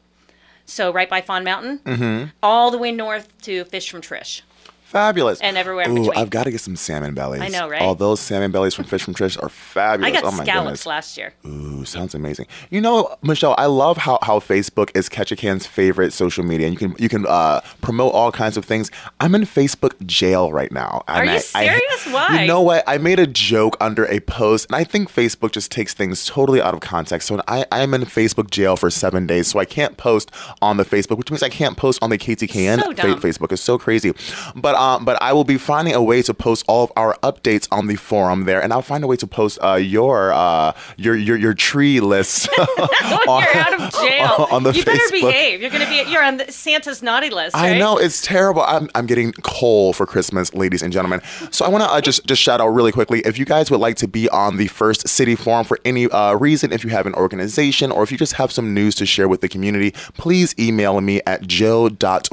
so 0.67 0.93
right 0.93 1.09
by 1.09 1.21
Fawn 1.21 1.45
Mountain, 1.45 1.79
mm-hmm. 1.85 2.31
all 2.43 2.73
the 2.73 2.79
way 2.79 2.91
north 2.91 3.41
to 3.43 3.65
Fish 3.67 3.89
from 3.89 4.01
Trish. 4.01 4.43
Fabulous. 4.89 5.39
And 5.43 5.59
everywhere 5.59 5.85
in 5.85 5.91
Ooh, 5.91 6.05
between. 6.05 6.19
I've 6.19 6.31
got 6.31 6.45
to 6.45 6.51
get 6.51 6.61
some 6.63 6.75
salmon 6.75 7.13
bellies. 7.13 7.43
I 7.43 7.49
know, 7.49 7.69
right? 7.69 7.83
All 7.83 7.95
those 7.95 8.21
salmon 8.21 8.51
bellies 8.51 8.73
from 8.75 8.87
Fish 8.87 9.03
from 9.03 9.13
Trish 9.13 9.41
are 9.43 9.51
fabulous. 9.51 10.17
I 10.17 10.23
got 10.23 10.25
oh 10.25 10.35
my 10.35 10.45
scallops 10.45 10.65
goodness. 10.65 10.87
last 10.87 11.19
year. 11.19 11.35
Ooh, 11.47 11.85
sounds 11.85 12.15
amazing. 12.15 12.47
You 12.71 12.81
know, 12.81 13.15
Michelle, 13.23 13.55
I 13.59 13.67
love 13.67 13.99
how, 13.99 14.19
how 14.23 14.39
Facebook 14.41 14.91
is 14.97 15.11
Ketchikan's 15.11 15.67
favorite 15.67 16.15
social 16.15 16.43
media, 16.43 16.69
and 16.69 16.73
you 16.73 16.79
can 16.89 16.97
you 16.99 17.11
can 17.11 17.27
uh, 17.27 17.61
promote 17.83 18.15
all 18.15 18.33
kinds 18.33 18.57
of 18.57 18.65
things. 18.65 18.91
I'm 19.21 19.35
in 19.35 19.43
Facebook 19.43 19.93
jail 20.07 20.53
right 20.53 20.73
now. 20.73 21.03
Are 21.07 21.21
and 21.23 21.27
you 21.27 21.33
I- 21.33 21.37
I- 21.37 21.67
serious? 21.69 22.07
Why? 22.11 22.41
You 22.43 22.47
know 22.49 22.63
what? 22.63 22.83
I 22.87 22.97
made 22.97 23.19
a 23.21 23.27
joke 23.27 23.77
under 23.81 24.07
a 24.07 24.21
post, 24.21 24.69
and 24.71 24.77
I 24.77 24.85
think 24.85 25.13
Facebook 25.13 25.53
just 25.53 25.71
takes 25.71 25.93
things 25.93 26.25
totally 26.25 26.63
out 26.63 26.73
of 26.73 26.81
context. 26.81 27.29
So 27.29 27.43
I 27.47 27.67
I 27.71 27.81
am 27.83 27.93
in 27.93 28.03
Facebook 28.03 28.51
jail 28.51 28.75
for 28.77 28.89
seven 28.89 29.27
days, 29.27 29.49
so 29.49 29.59
I 29.59 29.67
can't 29.67 29.99
post 29.99 30.31
on 30.63 30.79
the 30.79 30.85
Facebook, 30.87 31.19
which 31.19 31.31
means 31.31 31.43
I 31.43 31.51
can't 31.51 31.77
post 31.77 32.03
on 32.03 32.09
the 32.09 32.17
KTKN 32.17 32.81
So 32.81 32.95
fa- 32.95 33.21
Facebook. 33.27 33.53
is 33.53 33.61
so 33.61 33.77
crazy. 33.77 34.13
But 34.57 34.78
um, 34.79 35.05
but 35.05 35.21
I 35.21 35.33
will 35.33 35.45
be 35.45 35.59
finding 35.59 35.95
a 35.95 36.03
way 36.03 36.23
to 36.23 36.33
post 36.33 36.65
all 36.69 36.85
of 36.85 36.93
our 36.97 37.15
updates 37.23 37.69
on 37.71 37.87
the 37.87 37.97
forum 37.97 38.45
there, 38.45 38.63
and 38.63 38.73
I'll 38.73 38.83
find 38.83 39.05
a 39.05 39.07
way 39.07 39.17
to 39.17 39.27
post 39.27 39.59
uh, 39.63 39.75
your 39.75 40.33
uh 40.33 40.73
your 40.97 41.17
your 41.17 41.37
your 41.37 41.55
tree 41.55 42.01
list. 42.01 42.49
when 42.57 42.67
you're 42.79 43.57
out 43.57 43.81
of 43.81 43.93
jail, 43.93 44.47
on 44.51 44.63
the 44.63 44.73
you 44.73 44.85
better 44.85 45.11
behave. 45.11 45.61
You're 45.61 45.71
gonna 45.71 45.89
be. 45.89 46.11
You're 46.11 46.25
on 46.25 46.39
the 46.39 46.53
Santa's 46.53 47.03
naughty 47.03 47.31
list. 47.31 47.57
I 47.57 47.77
know 47.79 47.99
it's 47.99 48.23
terrible. 48.23 48.63
I'm, 48.63 48.89
I'm 48.95 49.07
getting 49.07 49.33
coal 49.43 49.93
for 49.93 50.07
Christmas, 50.07 50.55
ladies 50.55 50.83
and 50.83 50.93
gentlemen. 50.93 51.21
So 51.51 51.65
I 51.65 51.69
want 51.69 51.85
to 51.85 51.91
uh, 51.91 52.01
just 52.01 52.25
just 52.27 52.41
shout 52.41 52.61
out 52.61 52.69
really 52.69 52.93
quickly. 52.93 53.21
If 53.21 53.39
you 53.39 53.45
guys 53.45 53.71
would 53.71 53.81
like 53.81 53.97
to 53.97 54.09
be 54.09 54.29
on 54.29 54.57
the 54.57 54.69
first 54.69 55.09
city 55.09 55.35
forum 55.35 55.65
for 55.65 55.79
any 55.85 56.07
uh, 56.07 56.35
reason, 56.35 56.73
if 56.73 56.85
you 56.85 56.91
have 56.91 57.07
an 57.07 57.15
organization 57.15 57.91
or 57.91 58.03
if 58.03 58.13
you 58.13 58.19
just 58.19 58.35
have 58.35 58.53
some 58.53 58.75
news 58.75 58.95
to 58.97 59.07
share 59.07 59.29
with 59.29 59.41
the 59.41 59.49
community, 59.49 59.93
please 60.17 60.55
email 60.59 61.01
me 61.01 61.21
at 61.27 61.47
joe 61.47 61.89
dot 61.89 62.29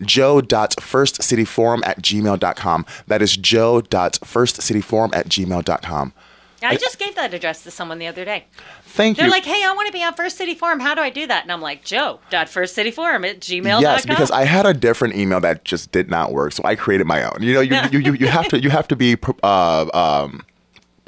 joe.firstcityforum 0.00 1.80
at 1.84 2.02
gmail.com. 2.02 2.86
That 3.06 3.22
is 3.22 3.36
joe.firstcityforum 3.36 5.14
at 5.14 5.28
gmail.com. 5.28 6.12
I 6.60 6.76
just 6.76 6.98
gave 6.98 7.14
that 7.14 7.32
address 7.32 7.62
to 7.64 7.70
someone 7.70 7.98
the 7.98 8.06
other 8.08 8.24
day. 8.24 8.46
Thank 8.82 9.16
you. 9.16 9.22
They're 9.22 9.30
like, 9.30 9.44
"Hey, 9.44 9.62
I 9.64 9.72
want 9.74 9.86
to 9.86 9.92
be 9.92 10.02
on 10.02 10.14
First 10.14 10.36
City 10.36 10.54
Forum. 10.54 10.80
How 10.80 10.94
do 10.94 11.00
I 11.00 11.10
do 11.10 11.26
that?" 11.26 11.42
And 11.42 11.52
I'm 11.52 11.60
like, 11.60 11.84
"Joe.firstcityforum 11.84 13.28
at 13.28 13.40
gmail.com." 13.40 13.82
Yes, 13.82 14.04
because 14.04 14.30
I 14.30 14.44
had 14.44 14.66
a 14.66 14.74
different 14.74 15.14
email 15.14 15.40
that 15.40 15.64
just 15.64 15.92
did 15.92 16.10
not 16.10 16.32
work, 16.32 16.52
so 16.52 16.62
I 16.64 16.74
created 16.74 17.06
my 17.06 17.22
own. 17.22 17.42
You 17.42 17.54
know, 17.54 17.60
you 17.60 17.76
you, 17.92 17.98
you, 18.00 18.14
you 18.14 18.26
have 18.26 18.48
to 18.48 18.60
you 18.60 18.70
have 18.70 18.88
to 18.88 18.96
be 18.96 19.16
uh, 19.42 19.86
um, 19.94 20.44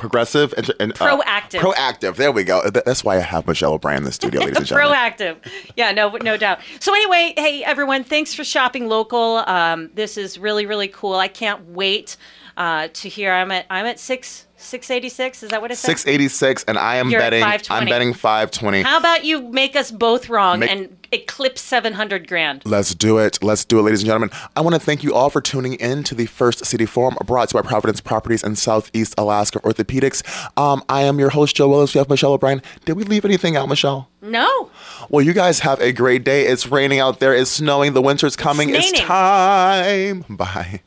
progressive 0.00 0.52
and, 0.56 0.70
and 0.80 0.92
uh, 0.92 1.18
Proactive. 1.18 1.60
proactive. 1.60 2.16
There 2.16 2.32
we 2.32 2.42
go. 2.44 2.68
That's 2.70 3.04
why 3.04 3.16
I 3.16 3.20
have 3.20 3.46
Michelle 3.46 3.74
O'Brien 3.74 3.98
in 3.98 4.04
the 4.04 4.12
studio, 4.12 4.40
ladies 4.40 4.56
and 4.56 4.66
gentlemen. 4.66 4.96
proactive. 4.96 5.36
Yeah, 5.76 5.92
no, 5.92 6.10
no 6.22 6.36
doubt. 6.36 6.60
So 6.80 6.92
anyway, 6.94 7.34
hey 7.36 7.62
everyone, 7.62 8.02
thanks 8.04 8.34
for 8.34 8.42
shopping 8.42 8.88
local. 8.88 9.38
Um, 9.46 9.90
this 9.94 10.16
is 10.16 10.38
really 10.38 10.66
really 10.66 10.88
cool. 10.88 11.14
I 11.14 11.28
can't 11.28 11.64
wait 11.68 12.16
uh, 12.56 12.88
to 12.92 13.08
hear. 13.08 13.32
I'm 13.32 13.50
at 13.50 13.66
I'm 13.70 13.86
at 13.86 14.00
six 14.00 14.46
six 14.61 14.90
eighty 14.90 15.09
six. 15.09 15.42
Is 15.42 15.51
that 15.51 15.61
what 15.61 15.70
it 15.70 15.77
says? 15.77 15.87
Six 15.87 16.07
eighty 16.07 16.29
six, 16.29 16.64
and 16.68 16.79
I 16.79 16.96
am 16.96 17.11
You're 17.11 17.20
betting. 17.20 17.42
I'm 17.42 17.87
betting 17.87 18.12
five 18.12 18.51
twenty. 18.51 18.83
How 18.83 18.99
about 18.99 19.25
you 19.25 19.42
make 19.49 19.77
us 19.77 19.90
both 19.90 20.29
wrong 20.29 20.61
Make- 20.61 20.70
and 20.70 20.96
eclipse 21.12 21.61
seven 21.61 21.94
hundred 21.94 22.29
grand? 22.29 22.62
Let's 22.64 22.94
do 22.94 23.18
it. 23.18 23.42
Let's 23.42 23.64
do 23.64 23.79
it, 23.79 23.83
ladies 23.83 24.01
and 24.01 24.07
gentlemen. 24.07 24.31
I 24.57 24.61
want 24.61 24.75
to 24.75 24.81
thank 24.81 25.03
you 25.03 25.14
all 25.14 25.31
for 25.31 25.40
tuning 25.40 25.75
in 25.75 26.05
to 26.05 26.14
the 26.14 26.27
First 26.27 26.64
City 26.64 26.87
Forum 26.87 27.16
brought 27.25 27.49
to 27.51 27.57
you 27.57 27.62
by 27.62 27.68
Providence 27.68 28.01
Properties 28.01 28.44
and 28.44 28.59
Southeast 28.59 29.14
Alaska 29.18 29.61
Orthopedics. 29.61 30.23
Um, 30.59 30.83
I 30.88 31.03
am 31.03 31.18
your 31.18 31.31
host, 31.31 31.57
Joe 31.57 31.68
Willis. 31.68 31.94
We 31.94 31.99
have 31.99 32.09
Michelle 32.09 32.33
O'Brien. 32.33 32.62
Did 32.85 32.96
we 32.96 33.05
leave 33.05 33.25
anything 33.25 33.57
out, 33.57 33.68
Michelle? 33.68 34.09
No. 34.23 34.70
Well, 35.09 35.25
you 35.25 35.33
guys 35.33 35.61
have 35.61 35.81
a 35.81 35.92
great 35.92 36.25
day. 36.25 36.46
It's 36.46 36.66
raining 36.66 37.01
out 37.01 37.20
there. 37.20 37.35
It's 37.35 37.51
snowing. 37.51 37.94
The 37.94 38.03
winter's 38.03 38.37
coming. 38.37 38.70
It's 38.70 38.92
Snaining. 38.92 39.07
time. 39.07 40.25
Bye. 40.29 40.83